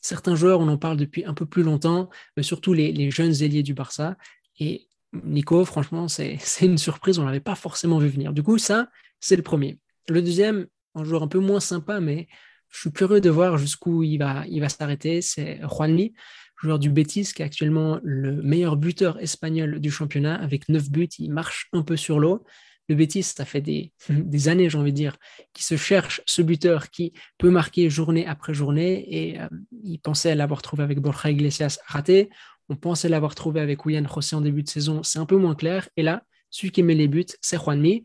certains 0.00 0.34
joueurs, 0.34 0.60
on 0.60 0.68
en 0.68 0.76
parle 0.76 0.96
depuis 0.96 1.24
un 1.24 1.34
peu 1.34 1.46
plus 1.46 1.62
longtemps, 1.62 2.10
mais 2.36 2.42
surtout 2.42 2.72
les, 2.72 2.92
les 2.92 3.10
jeunes 3.10 3.42
ailiers 3.42 3.62
du 3.62 3.72
Barça. 3.72 4.16
Et 4.58 4.88
Nico, 5.12 5.64
franchement, 5.64 6.08
c'est 6.08 6.38
une 6.60 6.78
surprise, 6.78 7.18
on 7.18 7.22
ne 7.22 7.26
l'avait 7.26 7.40
pas 7.40 7.54
forcément 7.54 7.98
vu 7.98 8.08
venir. 8.08 8.32
Du 8.32 8.42
coup, 8.42 8.58
ça, 8.58 8.88
c'est 9.20 9.36
le 9.36 9.42
premier. 9.42 9.78
Le 10.08 10.22
deuxième, 10.22 10.66
un 10.94 11.04
joueur 11.04 11.22
un 11.22 11.28
peu 11.28 11.38
moins 11.38 11.60
sympa, 11.60 12.00
mais 12.00 12.28
je 12.70 12.80
suis 12.80 12.92
curieux 12.92 13.20
de 13.20 13.30
voir 13.30 13.58
jusqu'où 13.58 14.02
il 14.02 14.18
va, 14.18 14.44
il 14.48 14.60
va 14.60 14.68
s'arrêter, 14.68 15.22
c'est 15.22 15.60
Juanmi, 15.68 16.14
joueur 16.62 16.78
du 16.78 16.90
Betis, 16.90 17.32
qui 17.34 17.42
est 17.42 17.44
actuellement 17.44 18.00
le 18.02 18.42
meilleur 18.42 18.76
buteur 18.76 19.20
espagnol 19.20 19.80
du 19.80 19.90
championnat, 19.90 20.36
avec 20.36 20.68
9 20.68 20.90
buts, 20.90 21.08
il 21.18 21.32
marche 21.32 21.68
un 21.72 21.82
peu 21.82 21.96
sur 21.96 22.18
l'eau. 22.18 22.44
Le 22.88 22.94
Betis, 22.96 23.22
ça 23.22 23.44
fait 23.44 23.60
des, 23.60 23.92
des 24.08 24.48
années, 24.48 24.70
j'ai 24.70 24.78
envie 24.78 24.92
de 24.92 24.96
dire, 24.96 25.16
qui 25.52 25.64
se 25.64 25.76
cherche 25.76 26.22
ce 26.26 26.42
buteur 26.42 26.90
qui 26.90 27.12
peut 27.38 27.50
marquer 27.50 27.90
journée 27.90 28.26
après 28.26 28.54
journée, 28.54 29.04
et 29.08 29.40
euh, 29.40 29.48
il 29.84 29.98
pensait 29.98 30.34
l'avoir 30.34 30.62
trouvé 30.62 30.82
avec 30.82 31.00
Borja 31.00 31.30
Iglesias 31.30 31.78
raté. 31.86 32.30
On 32.72 32.76
pensait 32.76 33.10
l'avoir 33.10 33.34
trouvé 33.34 33.60
avec 33.60 33.84
William 33.84 34.08
José 34.08 34.34
en 34.34 34.40
début 34.40 34.62
de 34.62 34.68
saison, 34.68 35.02
c'est 35.02 35.18
un 35.18 35.26
peu 35.26 35.36
moins 35.36 35.54
clair. 35.54 35.90
Et 35.98 36.02
là, 36.02 36.22
celui 36.48 36.70
qui 36.70 36.82
met 36.82 36.94
les 36.94 37.06
buts, 37.06 37.26
c'est 37.42 37.58
Juanmi. 37.58 38.02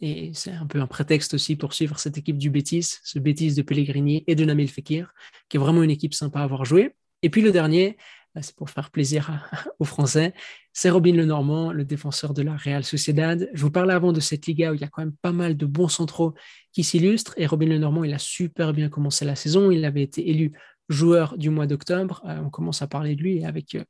Et 0.00 0.30
c'est 0.32 0.52
un 0.52 0.64
peu 0.64 0.80
un 0.80 0.86
prétexte 0.86 1.34
aussi 1.34 1.54
pour 1.54 1.74
suivre 1.74 1.98
cette 1.98 2.16
équipe 2.16 2.38
du 2.38 2.48
Bétis, 2.48 2.98
ce 3.04 3.18
Bétis 3.18 3.54
de 3.54 3.60
Pellegrini 3.60 4.24
et 4.26 4.34
de 4.34 4.42
Nabil 4.46 4.68
Fekir, 4.68 5.12
qui 5.50 5.58
est 5.58 5.60
vraiment 5.60 5.82
une 5.82 5.90
équipe 5.90 6.14
sympa 6.14 6.40
à 6.40 6.44
avoir 6.44 6.64
joué. 6.64 6.94
Et 7.20 7.28
puis 7.28 7.42
le 7.42 7.52
dernier, 7.52 7.98
bah, 8.34 8.40
c'est 8.40 8.56
pour 8.56 8.70
faire 8.70 8.90
plaisir 8.90 9.50
aux 9.78 9.84
Français, 9.84 10.32
c'est 10.72 10.88
Robin 10.88 11.12
Lenormand, 11.12 11.72
le 11.72 11.84
défenseur 11.84 12.32
de 12.32 12.40
la 12.40 12.56
Real 12.56 12.84
Sociedad. 12.84 13.50
Je 13.52 13.60
vous 13.60 13.70
parlais 13.70 13.92
avant 13.92 14.14
de 14.14 14.20
cette 14.20 14.46
Liga 14.46 14.72
où 14.72 14.74
il 14.76 14.80
y 14.80 14.84
a 14.84 14.88
quand 14.88 15.02
même 15.02 15.16
pas 15.20 15.32
mal 15.32 15.58
de 15.58 15.66
bons 15.66 15.88
centraux 15.88 16.32
qui 16.72 16.84
s'illustrent. 16.84 17.34
Et 17.36 17.46
Robin 17.46 17.66
Lenormand, 17.66 18.04
il 18.04 18.14
a 18.14 18.18
super 18.18 18.72
bien 18.72 18.88
commencé 18.88 19.26
la 19.26 19.36
saison. 19.36 19.70
Il 19.70 19.84
avait 19.84 20.02
été 20.02 20.30
élu 20.30 20.52
joueur 20.88 21.36
du 21.36 21.50
mois 21.50 21.66
d'octobre. 21.66 22.22
Euh, 22.26 22.40
on 22.44 22.50
commence 22.50 22.82
à 22.82 22.86
parler 22.86 23.16
de 23.16 23.22
lui 23.22 23.44
avec 23.44 23.74
euh, 23.74 23.84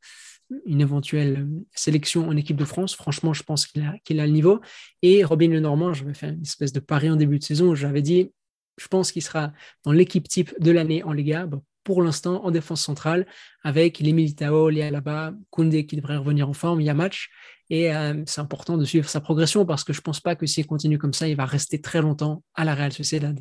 une 0.65 0.81
éventuelle 0.81 1.41
euh, 1.41 1.65
sélection 1.75 2.29
en 2.29 2.37
équipe 2.37 2.57
de 2.57 2.65
France. 2.65 2.95
Franchement, 2.95 3.33
je 3.33 3.43
pense 3.43 3.67
qu'il 3.67 3.83
a, 3.83 4.27
le 4.27 4.33
niveau. 4.33 4.61
Et 5.03 5.25
Robin 5.25 5.49
Lenormand, 5.49 5.95
je 5.95 6.05
vais 6.05 6.15
faire 6.15 6.31
une 6.31 6.43
espèce 6.43 6.73
de 6.73 6.81
pari 6.81 7.11
en 7.11 7.17
début 7.17 7.39
de 7.39 7.45
saison. 7.45 7.75
J'avais 7.75 8.03
dit, 8.03 8.33
je 8.79 8.89
pense 8.89 9.13
qu'il 9.13 9.23
sera 9.23 9.53
dans 9.85 9.93
l'équipe 9.93 10.29
type 10.29 10.55
de 10.61 10.71
l'année 10.71 11.03
en 11.03 11.13
Liga. 11.13 11.49
pour 11.85 12.03
l'instant, 12.03 12.45
en 12.45 12.51
défense 12.51 12.83
centrale, 12.83 13.27
avec 13.63 14.01
les 14.01 14.13
Militao, 14.13 14.71
les 14.71 14.83
Alaba, 14.83 15.33
Koundé 15.51 15.87
qui 15.87 15.97
devrait 15.97 16.17
revenir 16.17 16.49
en 16.49 16.53
forme, 16.53 16.81
il 16.81 16.85
y 16.85 16.91
a 16.91 16.95
match. 16.95 17.31
Et 17.71 17.91
c'est 18.27 18.41
important 18.41 18.77
de 18.77 18.85
suivre 18.85 19.09
sa 19.09 19.21
progression 19.21 19.65
parce 19.67 19.85
que 19.85 19.93
je 19.93 19.99
ne 20.01 20.03
pense 20.03 20.21
pas 20.21 20.37
que 20.37 20.47
s'il 20.47 20.67
continue 20.67 20.99
comme 20.99 21.13
ça, 21.13 21.29
il 21.29 21.37
va 21.37 21.47
rester 21.47 21.81
très 21.81 22.03
longtemps 22.03 22.43
à 22.55 22.65
la 22.65 22.75
Real 22.75 22.93
Sociedad 22.93 23.41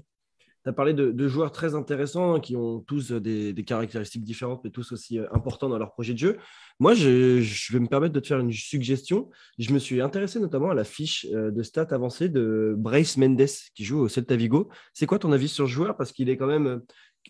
tu 0.66 0.70
as 0.70 0.74
parlé 0.74 0.94
de, 0.96 1.28
joueurs 1.28 1.52
très 1.52 1.76
intéressants 1.76 2.40
qui 2.40 2.56
ont 2.56 2.80
tous 2.80 3.12
des, 3.12 3.54
caractéristiques 3.66 4.24
différentes, 4.24 4.62
mais 4.64 4.72
tous 4.72 4.92
aussi 4.92 5.20
euh, 5.20 5.28
importants 5.32 5.70
dans 5.70 5.78
leur 5.78 5.92
projet 5.92 6.14
de 6.14 6.18
jeu. 6.18 6.38
Moi, 6.80 6.96
je, 6.96 7.72
vais 7.72 7.80
me 7.80 7.88
permettre 7.88 8.14
de 8.14 8.20
te 8.20 8.28
faire 8.28 8.40
une 8.40 8.52
suggestion. 8.52 9.30
Je 9.60 9.72
me 9.72 9.78
suis 9.78 10.02
intéressé 10.02 10.40
notamment 10.40 10.72
à 10.72 10.74
la 10.74 10.84
fiche 10.84 11.28
euh, 11.32 11.52
de 11.52 11.62
stats 11.62 11.88
avancée 11.92 12.30
de 12.30 12.74
Brace 12.76 13.16
Mendes 13.16 13.46
qui 13.76 13.84
joue 13.84 14.00
au 14.00 14.08
Celta 14.08 14.36
Vigo. 14.36 14.70
C'est 14.94 15.06
quoi 15.06 15.20
ton 15.20 15.32
avis 15.32 15.50
sur 15.50 15.68
ce 15.68 15.72
joueur? 15.72 15.98
Parce 15.98 16.12
qu'il 16.12 16.30
est 16.30 16.38
quand 16.38 16.48
même 16.48 16.68
euh, 16.68 16.80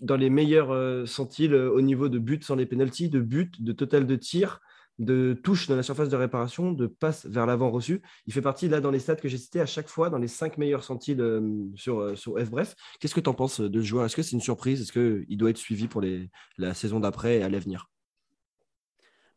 dans 0.01 0.15
les 0.15 0.29
meilleurs 0.29 1.07
centiles 1.07 1.55
au 1.55 1.79
niveau 1.79 2.09
de 2.09 2.19
buts 2.19 2.41
sans 2.41 2.55
les 2.55 2.65
pénalties, 2.65 3.07
de 3.07 3.21
buts, 3.21 3.51
de 3.59 3.71
total 3.71 4.05
de 4.05 4.15
tirs 4.17 4.59
de 4.99 5.33
touches 5.33 5.67
dans 5.67 5.75
la 5.75 5.83
surface 5.83 6.09
de 6.09 6.15
réparation, 6.15 6.71
de 6.71 6.87
passes 6.87 7.25
vers 7.25 7.45
l'avant 7.45 7.69
reçu. 7.69 8.01
Il 8.27 8.33
fait 8.33 8.41
partie 8.41 8.69
là 8.69 8.81
dans 8.81 8.91
les 8.91 8.99
stats 8.99 9.15
que 9.15 9.27
j'ai 9.27 9.37
cités 9.37 9.59
à 9.59 9.65
chaque 9.65 9.89
fois 9.89 10.09
dans 10.09 10.17
les 10.17 10.27
cinq 10.27 10.57
meilleurs 10.57 10.83
centiles 10.83 11.21
euh, 11.21 11.41
sur, 11.75 11.99
euh, 11.99 12.15
sur 12.15 12.39
F. 12.39 12.49
Bref, 12.49 12.75
qu'est-ce 12.99 13.13
que 13.13 13.19
tu 13.19 13.29
en 13.29 13.33
penses 13.33 13.59
de 13.59 13.81
ce 13.81 13.85
joueur? 13.85 14.05
Est-ce 14.05 14.15
que 14.15 14.21
c'est 14.21 14.31
une 14.31 14.41
surprise? 14.41 14.81
Est-ce 14.81 14.93
qu'il 14.93 15.37
doit 15.37 15.49
être 15.49 15.57
suivi 15.57 15.87
pour 15.87 16.01
les, 16.01 16.29
la 16.57 16.73
saison 16.73 16.99
d'après 16.99 17.37
et 17.37 17.43
à 17.43 17.49
l'avenir? 17.49 17.89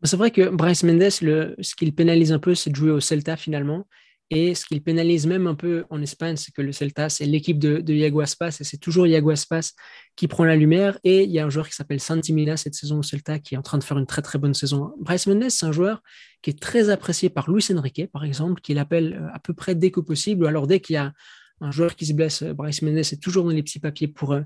C'est 0.04 0.16
vrai 0.16 0.30
que 0.30 0.48
Bryce 0.48 0.84
Mendes, 0.84 1.10
le, 1.22 1.56
ce 1.60 1.74
qu'il 1.74 1.92
pénalise 1.92 2.32
un 2.32 2.38
peu, 2.38 2.54
c'est 2.54 2.70
de 2.70 2.76
jouer 2.76 2.92
au 2.92 3.00
Celta 3.00 3.36
finalement. 3.36 3.84
Et 4.30 4.54
ce 4.54 4.66
qu'il 4.66 4.82
pénalise 4.82 5.26
même 5.26 5.46
un 5.46 5.54
peu 5.54 5.84
en 5.88 6.02
Espagne, 6.02 6.36
c'est 6.36 6.52
que 6.52 6.60
le 6.60 6.72
Celta, 6.72 7.08
c'est 7.08 7.24
l'équipe 7.24 7.58
de, 7.58 7.78
de 7.78 7.94
Iago 7.94 8.20
Aspas, 8.20 8.58
et 8.60 8.64
c'est 8.64 8.76
toujours 8.76 9.06
Iago 9.06 9.30
Aspas 9.30 9.72
qui 10.16 10.28
prend 10.28 10.44
la 10.44 10.54
lumière. 10.54 10.98
Et 11.02 11.24
il 11.24 11.30
y 11.30 11.38
a 11.38 11.46
un 11.46 11.50
joueur 11.50 11.66
qui 11.66 11.74
s'appelle 11.74 12.00
Santimina 12.00 12.58
cette 12.58 12.74
saison 12.74 12.98
au 12.98 13.02
Celta, 13.02 13.38
qui 13.38 13.54
est 13.54 13.58
en 13.58 13.62
train 13.62 13.78
de 13.78 13.84
faire 13.84 13.96
une 13.96 14.06
très 14.06 14.20
très 14.20 14.38
bonne 14.38 14.52
saison. 14.52 14.92
Bryce 15.00 15.26
Mendes, 15.26 15.48
c'est 15.48 15.64
un 15.64 15.72
joueur 15.72 16.02
qui 16.42 16.50
est 16.50 16.60
très 16.60 16.90
apprécié 16.90 17.30
par 17.30 17.50
Luis 17.50 17.64
Enrique, 17.74 18.10
par 18.12 18.24
exemple, 18.24 18.60
qui 18.60 18.74
l'appelle 18.74 19.14
euh, 19.14 19.34
à 19.34 19.38
peu 19.38 19.54
près 19.54 19.74
dès 19.74 19.90
que 19.90 20.00
possible, 20.00 20.46
alors 20.46 20.66
dès 20.66 20.80
qu'il 20.80 20.94
y 20.94 20.98
a 20.98 21.12
un 21.60 21.70
joueur 21.70 21.96
qui 21.96 22.06
se 22.06 22.12
blesse, 22.12 22.42
euh, 22.42 22.52
Bryce 22.52 22.82
Mendes 22.82 22.98
est 22.98 23.22
toujours 23.22 23.44
dans 23.44 23.50
les 23.50 23.62
petits 23.62 23.80
papiers 23.80 24.08
pour, 24.08 24.32
euh, 24.32 24.42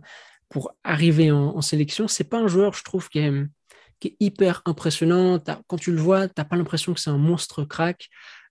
pour 0.49 0.73
arriver 0.85 1.33
en, 1.33 1.61
sélection. 1.61 2.07
C'est 2.07 2.25
pas 2.25 2.39
un 2.39 2.47
joueur, 2.47 2.75
je 2.75 2.85
trouve, 2.85 3.09
qui 3.09 3.19
est, 3.19 3.33
qui 3.99 4.09
est 4.09 4.17
hyper 4.21 4.63
impressionnant. 4.65 5.43
Quand 5.67 5.79
tu 5.79 5.91
le 5.91 5.99
vois, 5.99 6.29
tu 6.29 6.35
n'as 6.39 6.45
pas 6.45 6.57
l'impression 6.57 6.95
que 6.95 7.01
c'est 7.01 7.11
un 7.11 7.19
monstre 7.19 7.65
crack. 7.65 8.09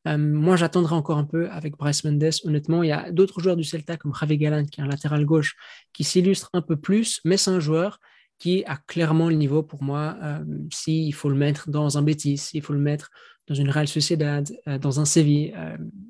Euh, 0.08 0.18
moi, 0.18 0.56
j'attendrai 0.56 0.96
encore 0.96 1.18
un 1.18 1.26
peu 1.26 1.50
avec 1.50 1.78
Bryce 1.78 2.04
Mendes. 2.04 2.32
Honnêtement, 2.46 2.84
il 2.84 2.90
y 2.90 2.92
a 2.92 3.12
d'autres 3.12 3.40
joueurs 3.40 3.56
du 3.56 3.64
Celta 3.64 3.98
comme 3.98 4.14
Javi 4.14 4.38
Galan, 4.38 4.66
qui 4.66 4.82
est 4.82 4.84
un 4.84 4.88
latéral 4.88 5.26
gauche, 5.26 5.56
qui 5.94 6.04
s'illustre 6.04 6.50
un 6.54 6.62
peu 6.62 6.76
plus, 6.76 7.22
mais 7.26 7.38
c'est 7.38 7.52
un 7.52 7.60
joueur 7.60 8.00
qui 8.40 8.64
a 8.66 8.78
clairement 8.88 9.30
le 9.30 9.36
niveau 9.36 9.62
pour 9.62 9.84
moi. 9.84 10.18
Euh, 10.24 10.44
S'il 10.74 11.14
faut 11.14 11.30
le 11.30 11.36
mettre 11.36 11.70
dans 11.70 11.98
un 11.98 12.02
Betis, 12.02 12.38
s'il 12.38 12.64
faut 12.64 12.74
le 12.74 12.80
mettre 12.80 13.12
dans 13.48 13.56
une 13.56 13.70
Real 13.70 13.88
Sociedad, 13.88 14.52
euh, 14.68 14.80
dans 14.80 15.00
un 15.00 15.06
Séville, 15.06 15.54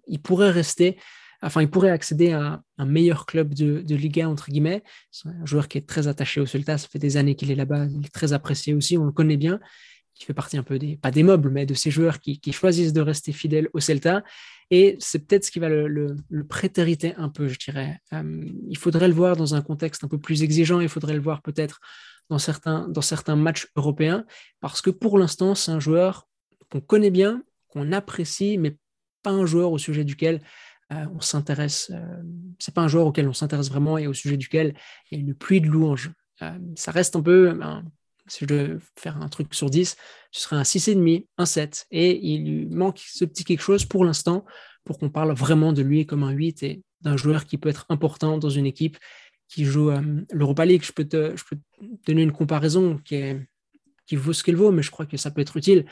il 0.08 0.22
pourrait 0.22 0.52
rester 0.52 0.98
enfin, 1.44 1.62
il 1.62 1.70
pourrait 1.70 1.90
accéder 1.90 2.32
à 2.32 2.62
un 2.78 2.86
meilleur 2.86 3.26
club 3.26 3.54
de, 3.54 3.82
de 3.82 3.96
Liga, 3.96 4.30
entre 4.30 4.50
guillemets. 4.50 4.84
C'est 5.10 5.30
un 5.30 5.46
joueur 5.46 5.68
qui 5.68 5.78
est 5.78 5.88
très 5.88 6.08
attaché 6.08 6.40
au 6.40 6.46
Celta, 6.46 6.78
ça 6.78 6.88
fait 6.88 7.00
des 7.00 7.18
années 7.18 7.36
qu'il 7.36 7.52
est 7.52 7.56
là-bas, 7.56 7.86
il 7.86 8.06
est 8.06 8.14
très 8.14 8.34
apprécié 8.34 8.74
aussi, 8.74 8.98
on 8.98 9.06
le 9.06 9.12
connaît 9.12 9.38
bien 9.38 9.60
qui 10.22 10.28
fait 10.28 10.36
partie 10.36 10.56
un 10.56 10.64
peu 10.64 10.78
des, 10.78 10.98
pas 10.98 11.10
des 11.10 11.24
meubles, 11.24 11.50
mais 11.50 11.66
de 11.66 11.74
ces 11.74 11.90
joueurs 11.90 12.20
qui, 12.20 12.40
choisissent 12.54 12.94
de 12.94 13.02
rester 13.02 13.32
fidèles 13.32 13.70
au 13.74 13.80
Celta. 13.80 14.24
Et 14.70 14.96
c'est 15.00 15.26
peut-être 15.26 15.46
ce 15.46 15.52
qui 15.52 15.58
va 15.58 15.68
le, 15.68 16.16
prétériter 16.48 17.16
un 17.16 17.28
peu, 17.28 17.48
je 17.48 17.58
dirais. 17.58 18.00
Euh, 18.14 18.46
il 18.70 18.78
faudrait 18.78 19.08
le 19.08 19.16
voir 19.16 19.36
dans 19.36 19.56
un 19.56 19.64
contexte 19.64 20.04
un 20.04 20.08
peu 20.08 20.20
plus 20.20 20.44
exigeant, 20.44 20.80
il 20.80 20.90
faudrait 20.90 21.16
le 21.16 21.22
voir 21.22 21.42
peut-être 21.42 21.80
dans 22.30 22.38
certains, 22.38 22.88
dans 22.88 23.02
certains 23.02 23.36
matchs 23.36 23.68
européens, 23.76 24.24
parce 24.60 24.82
que 24.82 24.92
pour 24.92 25.18
l'instant, 25.18 25.56
c'est 25.56 25.72
un 25.72 25.80
joueur 25.80 26.28
qu'on 26.70 26.82
connaît 26.82 27.10
bien, 27.10 27.44
qu'on 27.70 27.92
apprécie, 27.92 28.60
mais 28.60 28.78
pas 29.24 29.32
un 29.32 29.48
joueur 29.48 29.72
au 29.72 29.80
sujet 29.80 30.04
duquel 30.04 30.40
euh, 30.94 31.06
on 31.16 31.20
s'intéresse. 31.20 31.92
Euh, 31.92 32.22
c'est 32.60 32.76
pas 32.76 32.82
un 32.82 32.88
joueur 32.88 33.08
auquel 33.08 33.28
on 33.28 33.34
s'intéresse 33.34 33.70
vraiment 33.70 33.98
et 33.98 34.06
au 34.06 34.14
sujet 34.14 34.38
duquel 34.38 34.76
il 35.10 35.18
y 35.18 35.22
a 35.22 35.26
une 35.26 35.34
pluie 35.34 35.62
de 35.62 35.68
louanges. 35.68 36.12
ça 36.76 36.92
reste 36.92 37.16
un 37.16 37.22
peu 37.22 37.60
si 38.28 38.40
je 38.42 38.46
devais 38.46 38.78
faire 38.98 39.18
un 39.18 39.30
truc 39.30 39.54
sur 39.54 39.70
10, 39.70 39.96
ce 40.32 40.42
serait 40.42 40.56
un 40.56 40.64
6,5, 40.64 41.26
un 41.38 41.46
7. 41.46 41.88
Et 41.92 42.26
il 42.26 42.46
lui 42.46 42.66
manque 42.68 43.00
ce 43.00 43.26
petit 43.26 43.44
quelque 43.44 43.62
chose 43.62 43.86
pour 43.86 44.06
l'instant 44.06 44.46
pour 44.84 44.98
qu'on 44.98 45.10
parle 45.10 45.34
vraiment 45.34 45.74
de 45.74 45.82
lui 45.82 46.06
comme 46.06 46.24
un 46.24 46.32
8 46.32 46.64
et 46.64 46.84
d'un 47.02 47.18
joueur 47.18 47.46
qui 47.46 47.58
peut 47.58 47.70
être 47.70 47.86
important 47.90 48.38
dans 48.38 48.50
une 48.50 48.66
équipe 48.66 48.98
qui 49.48 49.66
joue 49.66 49.92
euh, 49.92 50.02
l'Europa 50.32 50.66
League. 50.66 50.84
Je 50.84 50.92
peux, 50.92 51.06
te, 51.06 51.36
je 51.36 51.44
peux 51.50 51.58
donner 52.08 52.24
une 52.24 52.32
comparaison 52.32 52.98
qui, 52.98 53.16
est, 53.16 53.42
qui 54.06 54.16
vaut 54.16 54.34
ce 54.34 54.44
qu'elle 54.44 54.56
vaut, 54.56 54.72
mais 54.72 54.82
je 54.82 54.92
crois 54.92 55.06
que 55.06 55.18
ça 55.18 55.32
peut 55.32 55.42
être 55.42 55.58
utile. 55.58 55.86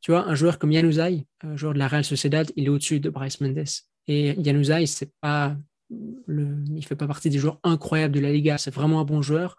Tu 0.00 0.10
vois, 0.10 0.26
un 0.28 0.34
joueur 0.34 0.58
comme 0.58 0.72
Yanuzai, 0.72 1.26
un 1.42 1.56
joueur 1.56 1.72
de 1.72 1.78
la 1.78 1.88
Real 1.88 2.04
Sociedad, 2.04 2.52
il 2.56 2.66
est 2.66 2.68
au-dessus 2.68 3.00
de 3.00 3.10
Bryce 3.10 3.40
Mendes. 3.40 3.64
Et 4.06 4.40
Yanuzai, 4.40 4.86
c'est 4.86 5.12
pas 5.20 5.56
le, 5.88 6.62
il 6.74 6.84
fait 6.84 6.96
pas 6.96 7.06
partie 7.06 7.30
des 7.30 7.38
joueurs 7.38 7.58
incroyables 7.62 8.14
de 8.14 8.20
la 8.20 8.32
Liga. 8.32 8.58
C'est 8.58 8.74
vraiment 8.74 9.00
un 9.00 9.04
bon 9.04 9.22
joueur 9.22 9.56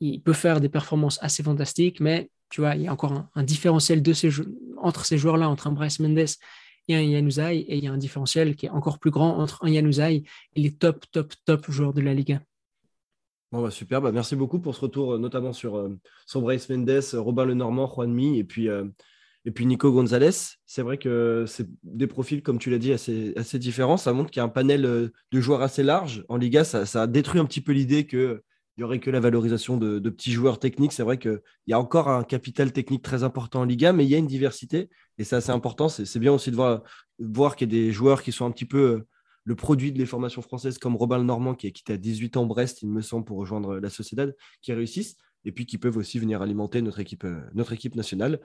il 0.00 0.20
peut 0.22 0.32
faire 0.32 0.60
des 0.60 0.68
performances 0.68 1.18
assez 1.22 1.42
fantastiques, 1.42 2.00
mais 2.00 2.30
tu 2.50 2.60
vois, 2.60 2.76
il 2.76 2.82
y 2.82 2.88
a 2.88 2.92
encore 2.92 3.26
un, 3.34 3.42
différentiel 3.42 4.02
entre 4.78 5.04
ces 5.04 5.18
joueurs-là, 5.18 5.48
entre 5.48 5.66
un 5.66 5.72
Bryce 5.72 6.00
Mendes 6.00 6.26
et 6.88 6.94
un 6.94 7.00
Yanuzai, 7.00 7.58
et 7.60 7.76
il 7.76 7.84
y 7.84 7.88
a 7.88 7.92
un 7.92 7.98
différentiel 7.98 8.56
qui 8.56 8.66
est 8.66 8.70
encore 8.70 8.98
plus 8.98 9.10
grand 9.10 9.38
entre 9.38 9.64
un 9.64 9.70
Yanuzai 9.70 10.24
et 10.54 10.60
les 10.60 10.72
top, 10.72 11.04
top, 11.10 11.32
top 11.44 11.70
joueurs 11.70 11.94
de 11.94 12.00
la 12.00 12.14
Liga. 12.14 12.40
Bon, 13.52 13.62
bah, 13.62 13.70
super, 13.70 14.02
bah, 14.02 14.12
merci 14.12 14.36
beaucoup 14.36 14.58
pour 14.58 14.74
ce 14.74 14.80
retour, 14.80 15.14
euh, 15.14 15.18
notamment 15.18 15.52
sur, 15.52 15.76
euh, 15.76 15.96
sur 16.26 16.40
Bryce 16.40 16.68
Mendes, 16.68 17.02
Robin 17.14 17.44
Lenormand, 17.44 17.86
Juanmi 17.86 18.38
et 18.38 18.44
puis, 18.44 18.68
euh, 18.68 18.84
et 19.44 19.52
puis 19.52 19.64
Nico 19.64 19.92
Gonzalez. 19.92 20.56
C'est 20.66 20.82
vrai 20.82 20.98
que 20.98 21.44
c'est 21.46 21.68
des 21.84 22.06
profils, 22.06 22.42
comme 22.42 22.58
tu 22.58 22.68
l'as 22.70 22.78
dit, 22.78 22.92
assez, 22.92 23.32
assez 23.36 23.58
différents. 23.58 23.96
Ça 23.96 24.12
montre 24.12 24.30
qu'il 24.30 24.40
y 24.40 24.42
a 24.42 24.44
un 24.44 24.48
panel 24.48 24.82
de 24.82 25.40
joueurs 25.40 25.62
assez 25.62 25.82
large. 25.82 26.24
En 26.28 26.36
Liga, 26.36 26.64
ça, 26.64 26.84
ça 26.84 27.06
détruit 27.06 27.40
un 27.40 27.44
petit 27.44 27.60
peu 27.60 27.70
l'idée 27.70 28.06
que 28.06 28.42
il 28.76 28.80
n'y 28.80 28.84
aurait 28.84 28.98
que 28.98 29.10
la 29.10 29.20
valorisation 29.20 29.76
de, 29.76 29.98
petits 30.10 30.32
joueurs 30.32 30.58
techniques. 30.58 30.92
C'est 30.92 31.04
vrai 31.04 31.18
qu'il 31.18 31.40
y 31.68 31.72
a 31.72 31.78
encore 31.78 32.08
un 32.08 32.24
capital 32.24 32.72
technique 32.72 33.02
très 33.02 33.22
important 33.22 33.60
en 33.60 33.64
Liga, 33.64 33.92
mais 33.92 34.04
il 34.04 34.10
y 34.10 34.16
a 34.16 34.18
une 34.18 34.26
diversité 34.26 34.90
et 35.16 35.24
c'est 35.24 35.36
assez 35.36 35.50
important. 35.50 35.88
C'est 35.88 36.18
bien 36.18 36.32
aussi 36.32 36.50
de 36.50 36.56
voir, 36.56 37.56
qu'il 37.56 37.72
y 37.72 37.76
a 37.76 37.82
des 37.82 37.92
joueurs 37.92 38.22
qui 38.22 38.32
sont 38.32 38.46
un 38.46 38.50
petit 38.50 38.64
peu 38.64 38.78
euh, 38.78 39.06
le 39.44 39.54
produit 39.54 39.92
de 39.92 40.04
formations 40.04 40.42
françaises 40.42 40.78
comme 40.78 40.96
Robin 40.96 41.22
Normand 41.22 41.54
qui 41.54 41.68
a 41.68 41.70
quitté 41.70 41.92
à 41.92 41.96
18 41.96 42.36
ans 42.36 42.46
Brest, 42.46 42.82
il 42.82 42.88
me 42.88 43.00
semble, 43.00 43.24
pour 43.24 43.38
rejoindre 43.38 43.78
la 43.78 43.90
Sociedad, 43.90 44.34
qui 44.60 44.72
réussissent 44.72 45.16
et 45.44 45.52
puis 45.52 45.66
qui 45.66 45.78
peuvent 45.78 45.96
aussi 45.96 46.18
venir 46.18 46.42
alimenter 46.42 46.82
notre 46.82 46.98
équipe, 46.98 47.24
euh, 47.24 47.94
nationale. 47.94 48.40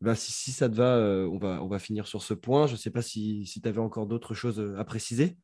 Ben, 0.00 0.14
si, 0.14 0.52
ça 0.52 0.68
te 0.68 0.74
va, 0.76 0.96
euh, 0.96 1.26
on 1.26 1.66
va, 1.66 1.78
finir 1.80 2.06
sur 2.06 2.22
ce 2.22 2.34
point. 2.34 2.66
Je 2.66 2.72
ne 2.72 2.76
sais 2.76 2.90
pas 2.90 3.02
si 3.02 3.50
tu 3.60 3.68
avais 3.68 3.80
encore 3.80 4.06
d'autres 4.06 4.34
choses 4.34 4.62
à 4.78 4.84
préciser. 4.84 5.38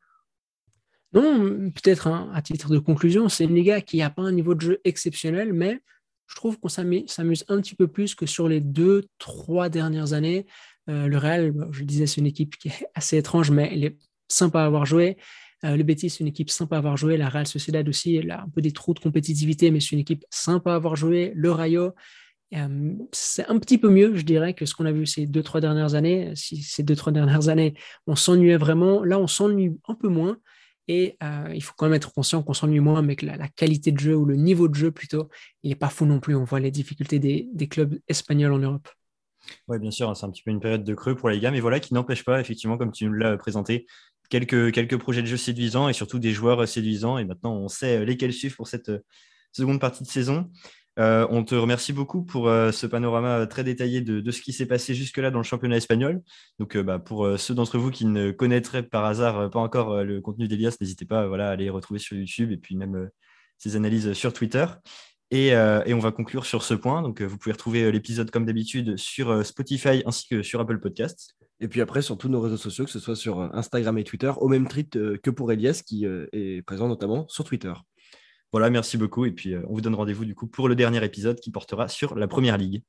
Non, 1.13 1.69
peut-être 1.69 2.07
hein, 2.07 2.31
à 2.33 2.41
titre 2.41 2.69
de 2.69 2.79
conclusion, 2.79 3.29
c'est 3.29 3.43
une 3.43 3.55
Liga 3.55 3.81
qui 3.81 3.97
n'a 3.97 4.09
pas 4.09 4.23
un 4.23 4.31
niveau 4.31 4.55
de 4.55 4.61
jeu 4.61 4.81
exceptionnel, 4.83 5.53
mais 5.53 5.81
je 6.27 6.35
trouve 6.35 6.59
qu'on 6.59 6.69
s'amuse 6.69 7.45
un 7.47 7.61
petit 7.61 7.75
peu 7.75 7.87
plus 7.87 8.15
que 8.15 8.25
sur 8.25 8.47
les 8.47 8.59
deux, 8.59 9.03
trois 9.19 9.69
dernières 9.69 10.13
années. 10.13 10.47
Euh, 10.89 11.07
le 11.07 11.17
Real, 11.17 11.53
je 11.71 11.83
disais, 11.83 12.07
c'est 12.07 12.21
une 12.21 12.27
équipe 12.27 12.57
qui 12.57 12.69
est 12.69 12.87
assez 12.95 13.17
étrange, 13.17 13.51
mais 13.51 13.69
elle 13.71 13.83
est 13.83 13.97
sympa 14.27 14.61
à 14.61 14.65
avoir 14.65 14.85
joué. 14.85 15.17
Euh, 15.63 15.77
le 15.77 15.83
Betis, 15.83 16.09
c'est 16.09 16.21
une 16.21 16.27
équipe 16.27 16.49
sympa 16.49 16.75
à 16.75 16.79
avoir 16.79 16.97
joué. 16.97 17.15
La 17.17 17.29
Real 17.29 17.45
Sociedad 17.45 17.87
aussi, 17.87 18.15
elle 18.15 18.31
a 18.31 18.41
un 18.41 18.49
peu 18.49 18.61
des 18.61 18.71
trous 18.71 18.93
de 18.93 18.99
compétitivité, 18.99 19.69
mais 19.69 19.79
c'est 19.79 19.91
une 19.91 19.99
équipe 19.99 20.25
sympa 20.31 20.71
à 20.71 20.75
avoir 20.75 20.95
joué. 20.95 21.31
Le 21.35 21.51
Rayo, 21.51 21.91
euh, 22.55 22.93
c'est 23.11 23.47
un 23.47 23.59
petit 23.59 23.77
peu 23.77 23.89
mieux, 23.89 24.15
je 24.15 24.23
dirais, 24.23 24.53
que 24.53 24.65
ce 24.65 24.73
qu'on 24.73 24.85
a 24.85 24.91
vu 24.91 25.05
ces 25.05 25.25
deux, 25.25 25.43
trois 25.43 25.61
dernières 25.61 25.93
années. 25.93 26.31
Si 26.35 26.61
ces 26.63 26.83
deux, 26.83 26.95
trois 26.95 27.13
dernières 27.13 27.49
années, 27.49 27.75
on 28.07 28.15
s'ennuyait 28.15 28.57
vraiment, 28.57 29.03
là, 29.03 29.19
on 29.19 29.27
s'ennuie 29.27 29.71
un 29.87 29.95
peu 29.95 30.09
moins. 30.09 30.37
Et 30.87 31.17
euh, 31.23 31.51
il 31.53 31.63
faut 31.63 31.73
quand 31.77 31.85
même 31.85 31.95
être 31.95 32.13
conscient 32.13 32.43
qu'on 32.43 32.53
s'ennuie 32.53 32.79
moins, 32.79 33.01
mais 33.01 33.15
que 33.15 33.25
la, 33.25 33.47
qualité 33.47 33.91
de 33.91 33.99
jeu 33.99 34.15
ou 34.15 34.25
le 34.25 34.35
niveau 34.35 34.67
de 34.67 34.75
jeu 34.75 34.91
plutôt, 34.91 35.29
il 35.63 35.69
n'est 35.69 35.75
pas 35.75 35.89
fou 35.89 36.05
non 36.05 36.19
plus. 36.19 36.35
On 36.35 36.43
voit 36.43 36.59
les 36.59 36.71
difficultés 36.71 37.19
des, 37.19 37.67
clubs 37.67 37.97
espagnols 38.07 38.53
en 38.53 38.59
Europe. 38.59 38.89
Oui, 39.67 39.79
bien 39.79 39.91
sûr, 39.91 40.15
c'est 40.15 40.25
un 40.25 40.29
petit 40.29 40.43
peu 40.43 40.51
une 40.51 40.59
période 40.59 40.83
de 40.83 40.93
creux 40.93 41.15
pour 41.15 41.29
les 41.29 41.39
gars, 41.39 41.51
mais 41.51 41.59
voilà, 41.59 41.79
qui 41.79 41.93
n'empêche 41.93 42.23
pas, 42.23 42.39
effectivement, 42.39 42.77
comme 42.77 42.91
tu 42.91 43.05
nous 43.05 43.13
l'as 43.13 43.37
présenté, 43.37 43.85
quelques, 44.29 44.71
quelques 44.71 44.97
projets 44.97 45.21
de 45.21 45.27
jeu 45.27 45.37
séduisants 45.37 45.89
et 45.89 45.93
surtout 45.93 46.19
des 46.19 46.31
joueurs 46.31 46.67
séduisants. 46.67 47.17
Et 47.17 47.25
maintenant, 47.25 47.55
on 47.55 47.67
sait 47.67 48.05
lesquels 48.05 48.33
suivre 48.33 48.55
pour 48.55 48.67
cette 48.67 48.91
seconde 49.51 49.79
partie 49.79 50.03
de 50.03 50.09
saison. 50.09 50.49
Euh, 50.99 51.25
on 51.31 51.43
te 51.43 51.55
remercie 51.55 51.91
beaucoup 51.91 52.23
pour 52.23 52.47
euh, 52.47 52.71
ce 52.71 52.85
panorama 52.85 53.47
très 53.47 53.63
détaillé 53.63 54.01
de, 54.01 54.29
ce 54.31 54.41
qui 54.41 54.53
s'est 54.53 54.67
passé 54.67 54.93
jusque-là 54.93 55.31
dans 55.31 55.39
le 55.39 55.43
championnat 55.43 55.77
espagnol. 55.77 56.21
Donc, 56.59 56.75
euh, 56.75 56.83
bah, 56.83 56.99
pour 56.99 57.27
ceux 57.39 57.55
d'entre 57.55 57.77
vous 57.77 57.89
qui 57.89 58.05
ne 58.05 58.31
connaîtraient 58.31 58.83
par 58.83 59.05
hasard 59.05 59.49
pas 59.49 59.59
encore 59.59 60.03
le 60.03 60.21
contenu 60.21 60.47
d'Elias, 60.47 60.77
n'hésitez 60.79 61.05
pas 61.05 61.21
à 61.21 61.49
aller 61.49 61.69
retrouver 61.69 61.99
sur 61.99 62.15
YouTube 62.15 62.51
et 62.51 62.57
puis 62.57 62.75
même 62.75 63.09
ses 63.57 63.75
analyses 63.75 64.13
sur 64.13 64.33
Twitter. 64.33 64.65
Et, 65.31 65.55
on 65.55 65.99
va 65.99 66.11
conclure 66.11 66.45
sur 66.45 66.63
ce 66.63 66.75
point. 66.75 67.01
Donc, 67.01 67.21
vous 67.21 67.37
pouvez 67.37 67.53
retrouver 67.53 67.91
l'épisode 67.91 68.29
comme 68.29 68.45
d'habitude 68.45 68.97
sur 68.97 69.43
Spotify 69.43 70.03
ainsi 70.05 70.27
que 70.27 70.43
sur 70.43 70.59
Apple 70.59 70.79
Podcasts. 70.79 71.35
Et 71.59 71.67
puis 71.67 71.81
après, 71.81 72.01
sur 72.01 72.17
tous 72.17 72.29
nos 72.29 72.41
réseaux 72.41 72.57
sociaux, 72.57 72.85
que 72.85 72.91
ce 72.91 72.99
soit 72.99 73.15
sur 73.15 73.39
Instagram 73.55 73.97
et 73.97 74.03
Twitter, 74.03 74.31
au 74.37 74.47
même 74.47 74.67
titre 74.67 75.15
que 75.15 75.29
pour 75.31 75.51
Elias, 75.51 75.81
qui 75.85 76.05
est 76.05 76.61
présent 76.65 76.87
notamment 76.87 77.27
sur 77.29 77.45
Twitter. 77.45 77.73
Voilà, 78.53 78.69
merci 78.69 78.97
beaucoup. 78.97 79.25
Et 79.25 79.31
puis, 79.31 79.55
euh, 79.55 79.63
on 79.67 79.73
vous 79.73 79.81
donne 79.81 79.95
rendez-vous 79.95 80.25
du 80.25 80.35
coup 80.35 80.47
pour 80.47 80.69
le 80.69 80.75
dernier 80.75 81.03
épisode 81.03 81.39
qui 81.39 81.51
portera 81.51 81.87
sur 81.87 82.15
la 82.15 82.27
première 82.27 82.57
ligue. 82.57 82.83